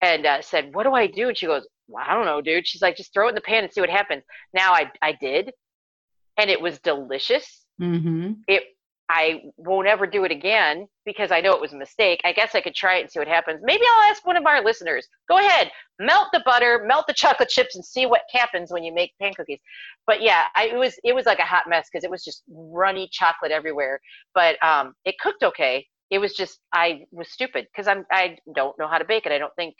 [0.00, 2.66] and uh, said, "What do I do?" And she goes, well, "I don't know, dude."
[2.66, 4.22] She's like, "Just throw it in the pan and see what happens."
[4.54, 5.52] Now I I did,
[6.38, 7.66] and it was delicious.
[7.78, 8.32] Mm-hmm.
[8.48, 8.62] It
[9.08, 12.20] I won't ever do it again because I know it was a mistake.
[12.24, 13.60] I guess I could try it and see what happens.
[13.62, 15.06] Maybe I'll ask one of our listeners.
[15.28, 18.94] Go ahead, melt the butter, melt the chocolate chips, and see what happens when you
[18.94, 19.60] make pan cookies.
[20.06, 22.44] But yeah, I, it was it was like a hot mess because it was just
[22.48, 24.00] runny chocolate everywhere.
[24.34, 25.86] But um, it cooked okay.
[26.10, 29.32] It was just I was stupid because I'm I don't know how to bake it.
[29.32, 29.74] I don't think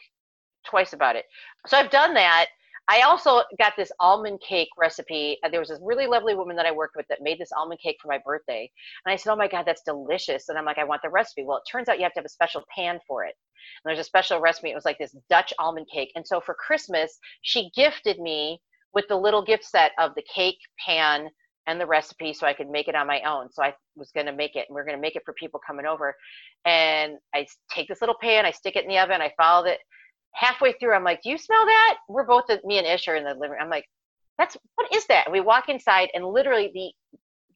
[0.66, 1.24] twice about it.
[1.66, 2.46] So I've done that
[2.88, 5.38] I also got this almond cake recipe.
[5.50, 7.96] There was this really lovely woman that I worked with that made this almond cake
[8.00, 8.70] for my birthday.
[9.04, 10.48] And I said, Oh my God, that's delicious.
[10.48, 11.44] And I'm like, I want the recipe.
[11.44, 13.34] Well, it turns out you have to have a special pan for it.
[13.84, 14.70] And there's a special recipe.
[14.70, 16.12] It was like this Dutch almond cake.
[16.14, 18.60] And so for Christmas, she gifted me
[18.92, 21.28] with the little gift set of the cake pan
[21.66, 23.50] and the recipe so I could make it on my own.
[23.50, 25.32] So I was going to make it and we are going to make it for
[25.34, 26.14] people coming over.
[26.64, 29.80] And I take this little pan, I stick it in the oven, I followed it.
[30.34, 33.16] Halfway through, I'm like, "Do you smell that?" We're both uh, me and Ish are
[33.16, 33.60] in the living room.
[33.62, 33.86] I'm like,
[34.38, 36.92] "That's what is that?" And we walk inside, and literally the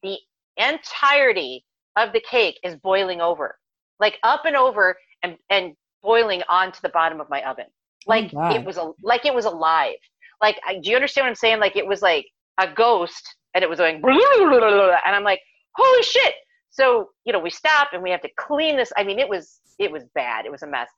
[0.03, 0.17] the
[0.57, 1.65] entirety
[1.95, 3.57] of the cake is boiling over,
[3.99, 8.31] like up and over, and and boiling onto the bottom of my oven, oh like
[8.35, 9.95] oh it was a like it was alive.
[10.41, 11.59] Like, do you understand what I'm saying?
[11.59, 12.25] Like it was like
[12.59, 13.95] a ghost and it was going
[15.05, 15.41] and i'm like
[15.75, 16.33] holy shit
[16.69, 19.59] so you know we stop and we have to clean this i mean it was
[19.79, 20.89] it was bad it was a mess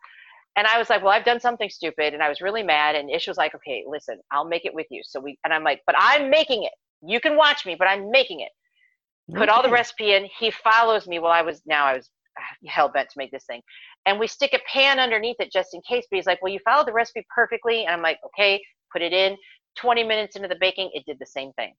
[0.56, 3.10] and i was like well i've done something stupid and i was really mad and
[3.10, 5.82] ish was like okay listen i'll make it with you so we and i'm like
[5.86, 8.49] but i'm making it you can watch me but i'm making it
[9.36, 12.68] put all the recipe in he follows me while i was now i was uh,
[12.68, 13.62] hell bent to make this thing
[14.06, 16.60] and we stick a pan underneath it just in case but he's like well you
[16.66, 19.38] followed the recipe perfectly and i'm like okay put it in
[19.78, 21.74] 20 minutes into the baking it did the same thing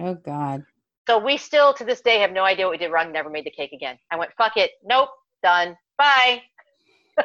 [0.00, 0.64] Oh God.
[1.08, 3.12] So we still to this day have no idea what we did wrong.
[3.12, 3.98] Never made the cake again.
[4.10, 4.72] I went, fuck it.
[4.84, 5.08] Nope.
[5.42, 5.76] Done.
[5.96, 6.42] Bye.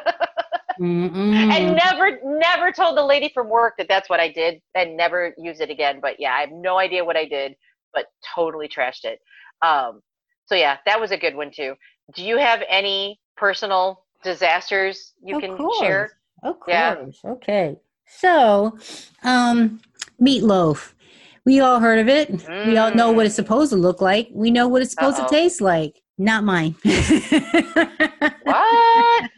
[0.78, 5.34] and never, never told the lady from work that that's what I did and never
[5.38, 6.00] used it again.
[6.00, 7.54] But yeah, I have no idea what I did,
[7.92, 9.18] but totally trashed it.
[9.62, 10.00] Um,
[10.46, 11.74] so yeah, that was a good one too.
[12.14, 15.78] Do you have any personal disasters you of can course.
[15.78, 16.10] share?
[16.42, 16.68] Of course.
[16.68, 17.30] Yeah.
[17.32, 17.76] Okay.
[18.06, 18.78] So,
[19.22, 19.80] um,
[20.20, 20.92] meatloaf.
[21.46, 22.32] We all heard of it.
[22.32, 22.66] Mm.
[22.66, 23.36] We all know what it's mm.
[23.36, 24.28] supposed to look like.
[24.32, 25.28] We know what it's supposed Uh-oh.
[25.28, 26.02] to taste like.
[26.16, 26.76] Not mine.
[28.44, 29.30] what?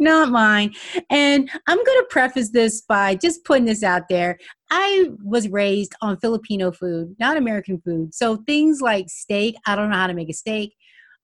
[0.00, 0.74] Not mine.
[1.08, 4.36] And I'm going to preface this by just putting this out there.
[4.70, 8.12] I was raised on Filipino food, not American food.
[8.14, 10.74] So things like steak, I don't know how to make a steak.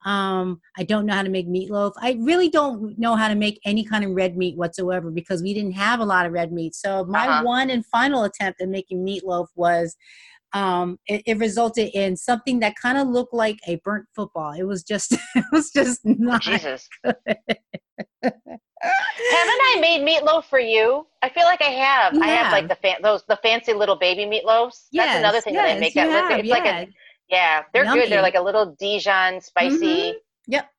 [0.05, 1.93] Um, I don't know how to make meatloaf.
[1.99, 5.53] I really don't know how to make any kind of red meat whatsoever because we
[5.53, 6.77] didn't have a lot of red meat.
[6.77, 7.43] So my uh-huh.
[7.43, 9.97] one and final attempt at making meatloaf was
[10.57, 14.53] um, it, it, resulted in something that kind of looked like a burnt football.
[14.53, 16.43] It was just, it was just not.
[16.43, 16.89] Jesus.
[17.05, 17.21] Haven't
[18.23, 21.07] I made meatloaf for you?
[21.23, 22.17] I feel like I have.
[22.17, 24.87] I have like the fan, those the fancy little baby meatloafs.
[24.93, 25.95] Yes, That's another thing yes, that I make.
[25.95, 26.55] That have, it's yeah.
[26.55, 26.89] like a
[27.29, 28.03] yeah, they're Yummy.
[28.03, 28.13] good.
[28.13, 29.77] They're like a little Dijon spicy.
[29.77, 30.19] Mm-hmm.
[30.49, 30.71] Yep.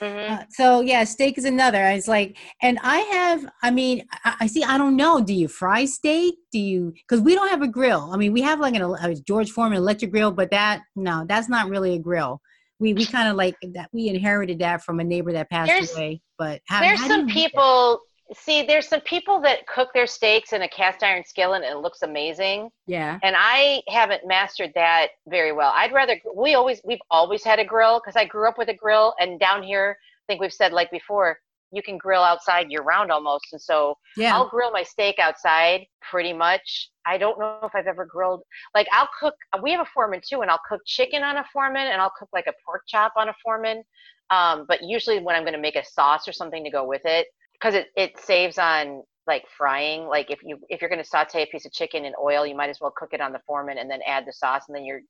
[0.00, 0.34] Mm-hmm.
[0.34, 1.82] Uh, so yeah, steak is another.
[1.86, 3.46] It's like, and I have.
[3.62, 4.62] I mean, I, I, see.
[4.62, 5.20] I don't know.
[5.20, 6.36] Do you fry steak?
[6.52, 6.92] Do you?
[6.92, 8.10] Because we don't have a grill.
[8.12, 11.48] I mean, we have like an, a George Foreman electric grill, but that no, that's
[11.48, 12.40] not really a grill.
[12.78, 13.88] We we kind of like that.
[13.92, 16.20] We inherited that from a neighbor that passed there's, away.
[16.38, 18.00] But how, there's how some people
[18.34, 21.80] see there's some people that cook their steaks in a cast iron skillet and it
[21.80, 22.70] looks amazing.
[22.86, 23.18] Yeah.
[23.22, 25.72] And i haven't mastered that very well.
[25.74, 28.74] I'd rather we always we've always had a grill because i grew up with a
[28.74, 31.38] grill and down here i think we've said like before
[31.72, 33.46] you can grill outside year round almost.
[33.52, 34.34] And so yeah.
[34.34, 36.90] i'll grill my steak outside pretty much.
[37.06, 38.42] I don't know if i've ever grilled
[38.74, 41.86] like i'll cook we have a foreman too and i'll cook chicken on a foreman
[41.86, 43.84] and i'll cook like a pork chop on a foreman.
[44.30, 47.02] Um, but usually when i'm going to make a sauce or something to go with
[47.04, 47.28] it
[47.60, 50.06] because it, it saves on like frying.
[50.06, 52.56] Like if you if you're going to saute a piece of chicken in oil you
[52.56, 54.84] might as well cook it on the foreman and then add the sauce and then
[54.84, 55.00] you're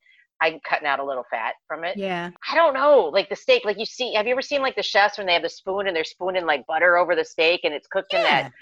[0.42, 1.96] i'm cutting out a little fat from it.
[1.96, 2.30] Yeah.
[2.50, 4.82] I don't know like the steak like you see have you ever seen like the
[4.82, 7.74] chefs when they have the spoon and they're spooning like butter over the steak and
[7.74, 8.18] it's cooked yeah.
[8.18, 8.52] in that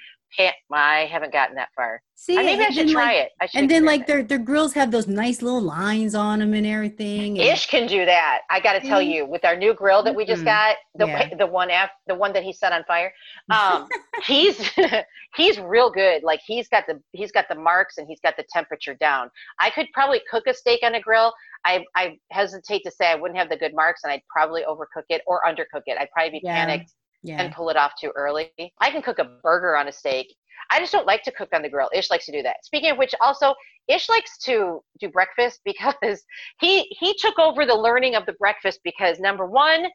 [0.72, 2.02] I haven't gotten that far.
[2.16, 3.32] See, I, maybe I should try like, it.
[3.40, 6.54] I should and then like their their grills have those nice little lines on them
[6.54, 7.38] and everything.
[7.38, 8.42] And, Ish can do that.
[8.50, 11.34] I got to tell you, with our new grill that we just got, the yeah.
[11.34, 13.12] the one after the one that he set on fire,
[13.50, 13.88] um,
[14.24, 14.70] he's
[15.36, 16.22] he's real good.
[16.22, 19.30] Like he's got the he's got the marks and he's got the temperature down.
[19.60, 21.32] I could probably cook a steak on a grill.
[21.64, 25.04] I I hesitate to say I wouldn't have the good marks and I'd probably overcook
[25.08, 25.98] it or undercook it.
[25.98, 26.64] I'd probably be yeah.
[26.64, 26.92] panicked
[27.24, 27.40] yeah.
[27.40, 28.52] and pull it off too early.
[28.80, 30.32] I can cook a burger on a steak.
[30.70, 31.90] I just don't like to cook on the grill.
[31.92, 32.64] Ish likes to do that.
[32.64, 33.54] Speaking of which, also
[33.88, 36.22] Ish likes to do breakfast because
[36.60, 39.86] he he took over the learning of the breakfast because number one,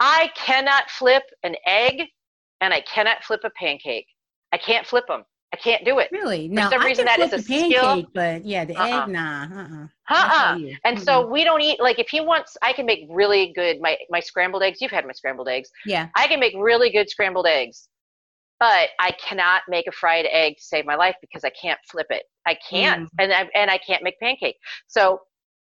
[0.00, 2.02] I cannot flip an egg
[2.60, 4.06] and I cannot flip a pancake.
[4.52, 5.24] I can't flip them.
[5.52, 6.08] I can't do it.
[6.12, 6.48] Really?
[6.48, 8.04] No, For some I reason, that is a pancake, skill.
[8.12, 9.02] But yeah, the uh-uh.
[9.04, 9.44] egg, nah.
[9.44, 9.86] Uh-uh.
[10.10, 10.54] Uh-uh.
[10.84, 11.04] And mm-hmm.
[11.04, 12.56] so we don't eat like if he wants.
[12.62, 14.80] I can make really good my my scrambled eggs.
[14.80, 15.70] You've had my scrambled eggs.
[15.86, 16.08] Yeah.
[16.16, 17.88] I can make really good scrambled eggs,
[18.60, 22.08] but I cannot make a fried egg to save my life because I can't flip
[22.10, 22.24] it.
[22.46, 23.08] I can't, mm.
[23.18, 24.56] and I, and I can't make pancake.
[24.86, 25.20] So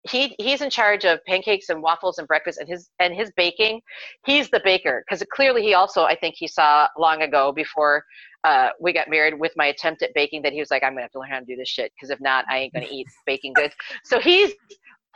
[0.09, 3.80] he he's in charge of pancakes and waffles and breakfast and his and his baking
[4.24, 8.05] he's the baker because clearly he also i think he saw long ago before
[8.44, 11.03] uh, we got married with my attempt at baking that he was like i'm gonna
[11.03, 13.07] have to learn how to do this shit because if not i ain't gonna eat
[13.26, 13.74] baking goods
[14.05, 14.53] so he's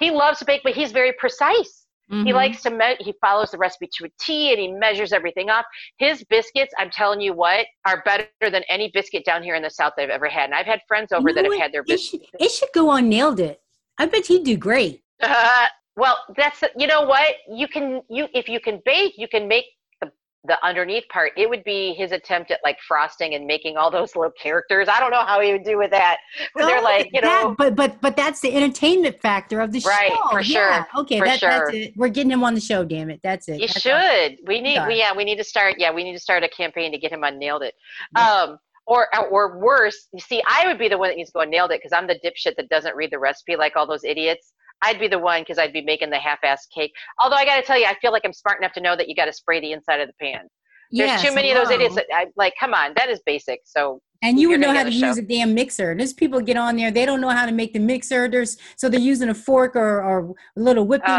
[0.00, 2.26] he loves to bake but he's very precise Mm-hmm.
[2.26, 5.48] He likes to me- he follows the recipe to a T and he measures everything
[5.48, 5.64] off.
[5.98, 9.70] His biscuits, I'm telling you what, are better than any biscuit down here in the
[9.70, 10.46] South I've ever had.
[10.46, 12.24] And I've had friends over you that have had their biscuits.
[12.34, 13.61] It should, it should, go on nailed it.
[14.02, 15.04] I bet he'd do great.
[15.22, 19.46] Uh, well, that's you know what you can you if you can bake, you can
[19.46, 19.64] make
[20.00, 20.10] the
[20.42, 24.16] the underneath part, it would be his attempt at like frosting and making all those
[24.16, 24.88] little characters.
[24.88, 26.16] I don't know how he would do with that.
[26.52, 29.80] But they're like, you that, know, but but but that's the entertainment factor of the
[29.86, 30.30] right, show.
[30.32, 30.88] for sure.
[30.98, 31.48] Okay, for that, sure.
[31.48, 31.92] that's it.
[31.96, 32.84] We're getting him on the show.
[32.84, 33.60] Damn it, that's it.
[33.60, 33.92] You that's should.
[33.92, 34.36] Awesome.
[34.48, 34.74] We need.
[34.74, 34.88] Yeah.
[34.88, 35.76] We, yeah, we need to start.
[35.78, 37.74] Yeah, we need to start a campaign to get him on nailed it.
[38.16, 38.32] Yeah.
[38.32, 41.34] Um, or uh, or worse, you see, I would be the one that needs to
[41.34, 43.86] go and nailed it because I'm the dipshit that doesn't read the recipe like all
[43.86, 44.52] those idiots.
[44.82, 46.92] I'd be the one because I'd be making the half-ass cake.
[47.22, 49.08] Although I got to tell you, I feel like I'm smart enough to know that
[49.08, 50.48] you got to spray the inside of the pan.
[50.90, 52.54] There's yes, too many of those idiots that I like.
[52.58, 53.60] Come on, that is basic.
[53.64, 55.90] So and you would know how to use a damn mixer.
[55.90, 58.28] And There's people get on there, they don't know how to make the mixer.
[58.28, 61.10] There's so they're using a fork or, or a little whipping,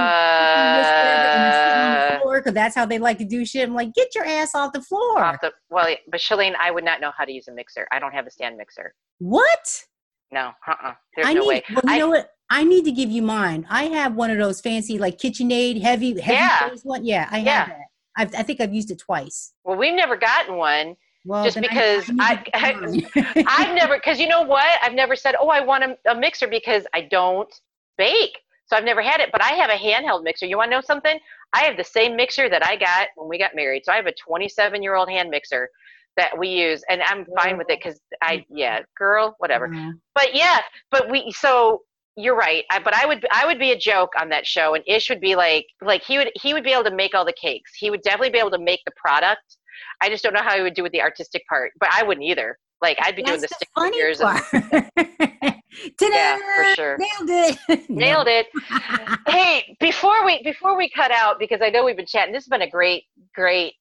[1.03, 3.67] uh, floor because that's how they like to do shit.
[3.67, 5.19] I'm like, get your ass off the floor.
[5.23, 7.87] Off the, well, but Shalene, I would not know how to use a mixer.
[7.91, 8.93] I don't have a stand mixer.
[9.19, 9.83] What?
[10.31, 10.93] No, uh-uh.
[11.15, 11.63] There's I no need, way.
[11.69, 12.29] Well, you I, know what?
[12.49, 13.65] I need to give you mine.
[13.69, 16.69] I have one of those fancy like KitchenAid heavy heavy Yeah.
[16.83, 17.05] one.
[17.05, 17.65] Yeah, I have Yeah.
[17.67, 17.77] that.
[18.17, 19.53] I've, I think I've used it twice.
[19.63, 20.95] well, we've never gotten one.
[21.25, 23.45] Well, Just because I, I- need to get mine.
[23.47, 24.77] I've never, because you know what?
[24.81, 27.53] I've never said, oh, I want a, a mixer because I don't
[27.97, 28.37] bake.
[28.65, 30.45] So I've never had it, but I have a handheld mixer.
[30.45, 31.19] You want to know something?
[31.53, 33.83] I have the same mixer that I got when we got married.
[33.85, 35.69] So I have a 27 year old hand mixer
[36.17, 38.57] that we use, and I'm fine with it because I, mm-hmm.
[38.57, 39.67] yeah, girl, whatever.
[40.15, 40.59] But yeah,
[40.91, 41.81] but we, so
[42.15, 42.63] you're right.
[42.71, 45.21] I, but I would, I would be a joke on that show, and Ish would
[45.21, 47.71] be like, like he would, he would be able to make all the cakes.
[47.77, 49.57] He would definitely be able to make the product.
[50.01, 52.25] I just don't know how he would do with the artistic part, but I wouldn't
[52.25, 52.57] either.
[52.81, 54.19] Like I'd be doing the that's stick funny figures.
[54.19, 55.55] And, part.
[56.01, 56.97] yeah, for sure.
[56.97, 57.29] Nailed
[57.69, 57.79] it.
[57.89, 58.47] Nailed it.
[59.27, 62.33] hey, before we before we cut out, because I know we've been chatting.
[62.33, 63.03] This has been a great,
[63.33, 63.73] great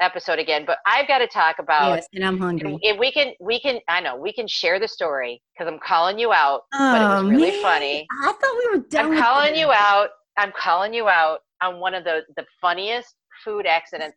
[0.00, 0.64] episode again.
[0.66, 1.94] But I've got to talk about.
[1.94, 2.78] Yes, and I'm hungry.
[2.82, 3.78] If we can, we can.
[3.88, 6.62] I know we can share the story because I'm calling you out.
[6.70, 7.62] but it oh, was Oh, really man.
[7.62, 8.06] funny.
[8.22, 9.12] I thought we were done.
[9.12, 10.08] I'm calling you out.
[10.36, 14.16] I'm calling you out on one of the the funniest food accidents.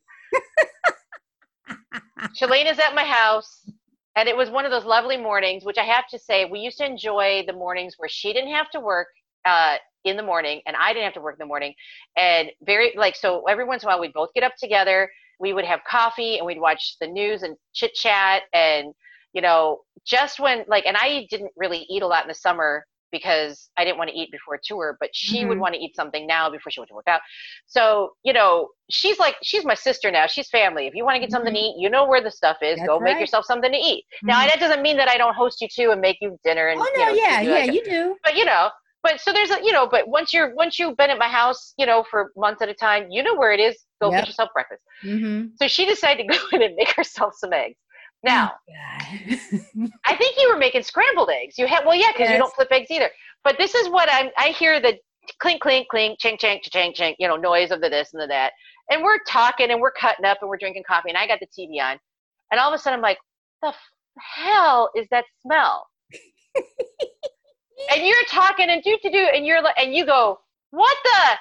[2.36, 3.70] Shalane is at my house,
[4.16, 6.78] and it was one of those lovely mornings, which I have to say, we used
[6.80, 9.08] to enjoy the mornings where she didn't have to work
[9.46, 11.74] uh, in the morning, and I didn't have to work in the morning.
[12.16, 15.10] And very, like, so every once in a while, we'd both get up together,
[15.40, 18.44] we would have coffee, and we'd watch the news and chit chat.
[18.54, 18.94] And,
[19.34, 22.86] you know, just when, like, and I didn't really eat a lot in the summer
[23.12, 25.62] because I didn't want to eat before tour, but she would Mhm.
[25.62, 27.22] want to eat something now before she went to work out.
[27.68, 30.28] So, you know, she's like, she's my sister now.
[30.28, 30.88] She's family.
[30.88, 32.78] If you want to get something to eat, you know where the stuff is.
[32.78, 34.06] That's Go make yourself something to eat.
[34.28, 34.48] Now, Mhm.
[34.48, 36.92] that doesn't mean that I don't host you too and make you dinner and, Oh
[36.96, 37.74] you no, know, yeah, do yeah, that.
[37.74, 38.16] you do.
[38.24, 38.70] But, you know,
[39.04, 41.74] but so there's a, you know, but once you're, once you've been at my house,
[41.78, 43.86] you know, for months at a time, you know where it is.
[44.02, 44.18] Go Yep.
[44.18, 44.82] get yourself breakfast.
[45.04, 45.48] Mm-hmm.
[45.56, 47.78] So she decided to go in and make herself some eggs.
[48.24, 49.40] Now, oh, God.
[50.06, 51.58] I think you were making scrambled eggs.
[51.58, 53.10] You had well, yeah, because you don't flip eggs either.
[53.44, 54.30] But this is what I'm.
[54.38, 54.98] I hear the
[55.40, 58.28] clink, clink, clink, chink, chink, chink, chink, you know, noise of the this and the
[58.28, 58.54] that.
[58.90, 61.48] And we're talking and we're cutting up and we're drinking coffee and I got the
[61.48, 61.98] TV on,
[62.52, 63.20] and all of a sudden I'm like,
[63.62, 63.76] the f-
[64.20, 65.88] hell is that smell?
[67.92, 70.40] and you're talking and do to do and you're like, and you go,
[70.72, 71.36] what the?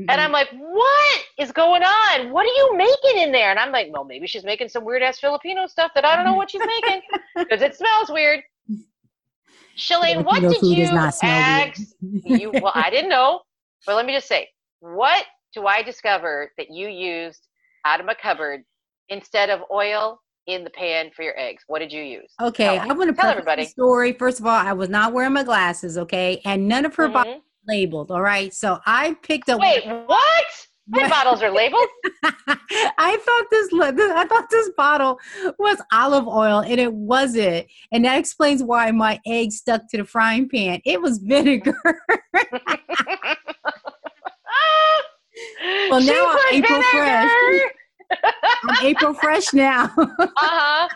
[0.00, 0.10] Mm-hmm.
[0.10, 2.30] And I'm like, what is going on?
[2.30, 3.50] What are you making in there?
[3.50, 6.24] And I'm like, well, maybe she's making some weird ass Filipino stuff that I don't
[6.24, 7.02] know what she's making
[7.36, 8.40] because it smells weird.
[9.76, 11.80] Shalane, what did you does not smell ask?
[12.24, 13.40] You well, I didn't know,
[13.86, 14.48] but let me just say,
[14.80, 15.24] what
[15.54, 17.46] do I discover that you used
[17.84, 18.62] out of my cupboard
[19.08, 21.64] instead of oil in the pan for your eggs?
[21.66, 22.32] What did you use?
[22.40, 23.64] Okay, I want to Tell everybody.
[23.64, 24.12] the story.
[24.12, 27.12] First of all, I was not wearing my glasses, okay, and none of her Mhm.
[27.12, 28.10] bottles were labeled.
[28.10, 29.60] All right, so I picked up.
[29.60, 30.44] Wait, what?
[30.88, 31.86] My bottles are labeled.
[32.98, 35.18] I thought this, I thought this bottle
[35.58, 40.04] was olive oil, and it wasn't, and that explains why my egg stuck to the
[40.04, 40.80] frying pan.
[40.84, 41.74] It was vinegar.
[45.88, 47.30] Well, She now I'm put April Fresh.
[48.64, 49.84] I'm April Fresh now.
[49.96, 50.88] uh-huh.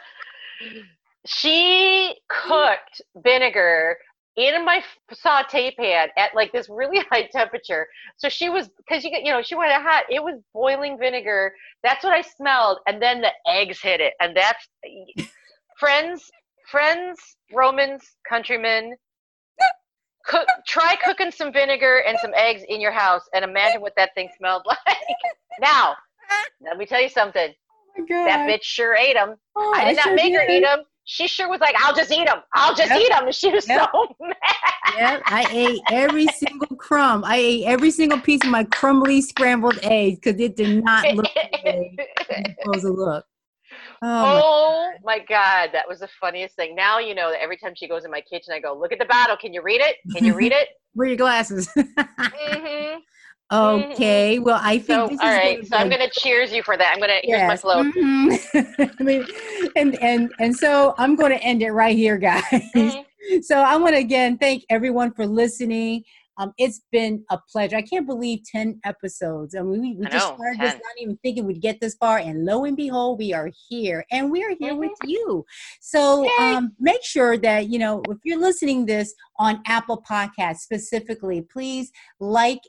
[1.26, 3.96] She cooked vinegar
[4.36, 4.82] in my
[5.12, 7.86] saute pan at like this really high temperature.
[8.16, 10.04] So she was because you get you know she went hot.
[10.10, 11.54] It was boiling vinegar.
[11.82, 14.68] That's what I smelled, and then the eggs hit it, and that's
[15.78, 16.30] friends,
[16.70, 17.18] friends,
[17.52, 18.96] Romans, countrymen.
[20.26, 24.14] Cook, try cooking some vinegar and some eggs in your house, and imagine what that
[24.14, 24.78] thing smelled like.
[25.60, 25.94] now,
[26.62, 27.52] let me tell you something.
[27.98, 28.04] Oh.
[28.08, 29.36] That bitch sure ate them.
[29.54, 30.84] Oh, I did not sure make her eat them.
[31.04, 32.40] She sure was like, "I'll just eat them.
[32.54, 33.00] I'll just yep.
[33.00, 33.90] eat them." And she was yep.
[33.92, 34.36] so mad.
[34.96, 37.24] Yep, I ate every single crumb.
[37.24, 41.26] I ate every single piece of my crumbly scrambled eggs because it did not look
[41.34, 43.24] the way it's supposed to look.
[44.02, 45.70] Oh, oh my, God.
[45.72, 46.76] that was the funniest thing.
[46.76, 48.98] Now you know that every time she goes in my kitchen, I go, "Look at
[48.98, 49.36] the bottle.
[49.36, 49.96] Can you read it?
[50.14, 51.66] Can you read it?" Wear your glasses.
[51.76, 52.98] mm-hmm.
[53.52, 54.38] Okay.
[54.38, 55.12] Well, I think.
[55.12, 55.66] So, all right.
[55.66, 56.92] So I'm going to cheers you for that.
[56.92, 57.26] I'm going to.
[57.26, 57.86] Here's my float.
[57.94, 58.94] Mm-hmm.
[58.98, 59.26] I mean,
[59.76, 62.42] and and and so I'm going to end it right here, guys.
[62.50, 63.40] Mm-hmm.
[63.42, 66.04] So I want to again thank everyone for listening.
[66.36, 67.76] Um, it's been a pleasure.
[67.76, 69.54] I can't believe 10 episodes.
[69.54, 70.58] I mean, we, we just started 10.
[70.58, 72.18] this not even thinking we'd get this far.
[72.18, 74.80] And lo and behold, we are here and we are here mm-hmm.
[74.80, 75.44] with you.
[75.80, 81.42] So um, make sure that, you know, if you're listening this on Apple Podcasts specifically,
[81.42, 82.60] please like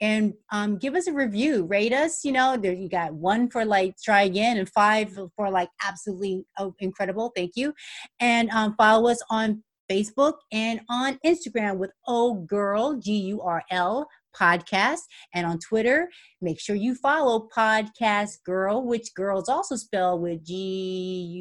[0.00, 3.64] and um, give us a review rate us you know there you got one for
[3.64, 7.72] like try again and five for like absolutely oh, incredible thank you
[8.20, 13.62] and um, follow us on Facebook and on Instagram with Oh Gurl, G U R
[13.70, 15.00] L podcast.
[15.34, 16.08] And on Twitter,
[16.40, 20.54] make sure you follow Podcast Girl, which girls also spell with G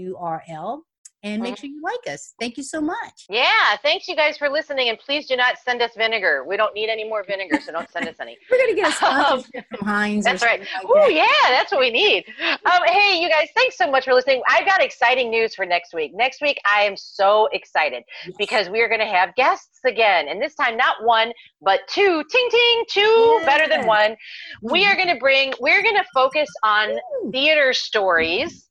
[0.03, 0.83] U R L
[1.23, 1.61] and make mm-hmm.
[1.61, 2.33] sure you like us.
[2.39, 3.25] Thank you so much.
[3.29, 4.89] Yeah, thanks you guys for listening.
[4.89, 6.45] And please do not send us vinegar.
[6.47, 8.37] We don't need any more vinegar, so don't send us any.
[8.51, 10.25] We're gonna get a sponsorship from Heinz.
[10.25, 10.59] That's right.
[10.59, 11.13] Like oh that.
[11.13, 12.25] yeah, that's what we need.
[12.41, 14.41] Um, hey, you guys, thanks so much for listening.
[14.49, 16.13] I've got exciting news for next week.
[16.15, 18.35] Next week, I am so excited yes.
[18.37, 22.23] because we are going to have guests again, and this time not one but two.
[22.31, 23.45] Ting ting, two yeah.
[23.45, 24.15] better than one.
[24.61, 25.53] We are going to bring.
[25.59, 26.97] We're going to focus on
[27.31, 28.69] theater stories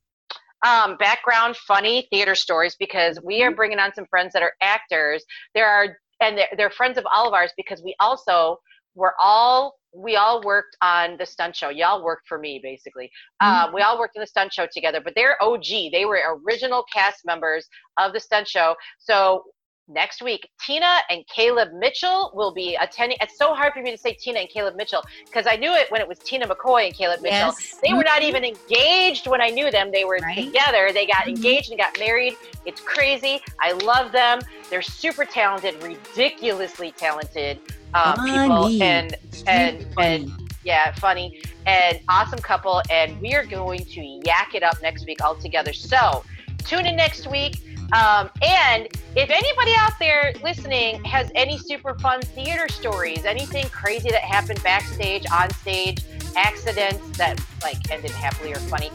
[0.66, 3.56] um, background funny theater stories because we are mm-hmm.
[3.56, 5.24] bringing on some friends that are actors.
[5.54, 8.58] There are and they're, they're friends of all of ours because we also
[8.94, 11.68] were all we all worked on the stunt show.
[11.68, 13.10] Y'all worked for me, basically.
[13.42, 13.68] Mm-hmm.
[13.68, 15.64] Um, we all worked in the stunt show together, but they're OG.
[15.92, 17.66] They were original cast members
[17.98, 18.76] of the stunt show.
[18.98, 19.44] So
[19.90, 20.48] next week.
[20.64, 23.18] Tina and Caleb Mitchell will be attending.
[23.20, 25.90] It's so hard for me to say Tina and Caleb Mitchell because I knew it
[25.90, 27.54] when it was Tina McCoy and Caleb Mitchell.
[27.58, 27.78] Yes.
[27.82, 29.90] They were not even engaged when I knew them.
[29.90, 30.36] They were right?
[30.36, 30.92] together.
[30.92, 31.30] They got mm-hmm.
[31.30, 32.36] engaged and got married.
[32.64, 33.40] It's crazy.
[33.60, 34.40] I love them.
[34.68, 37.58] They're super talented, ridiculously talented
[37.94, 39.16] uh, people, and
[39.46, 40.30] and and
[40.62, 42.82] yeah, funny and awesome couple.
[42.90, 45.72] And we are going to yak it up next week all together.
[45.72, 46.24] So
[46.58, 47.56] tune in next week.
[47.92, 48.86] Um, and
[49.16, 54.62] if anybody out there listening has any super fun theater stories, anything crazy that happened
[54.62, 56.04] backstage, on stage,
[56.36, 58.90] accidents that like ended happily or funny,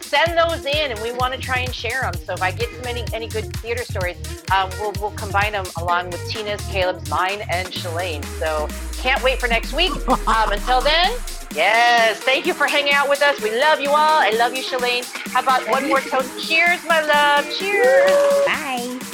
[0.00, 2.14] send those in, and we want to try and share them.
[2.14, 4.16] So if I get some any any good theater stories,
[4.52, 8.24] um, we'll we'll combine them along with Tina's, Caleb's, mine, and Shalane.
[8.38, 8.68] So
[9.00, 9.92] can't wait for next week.
[10.26, 11.12] Um, until then.
[11.54, 13.40] Yes, thank you for hanging out with us.
[13.40, 13.96] We love you all.
[13.96, 15.04] I love you, Shalane.
[15.32, 16.48] How about one more toast?
[16.48, 17.48] Cheers, my love.
[17.56, 18.10] Cheers.
[18.46, 19.13] Bye.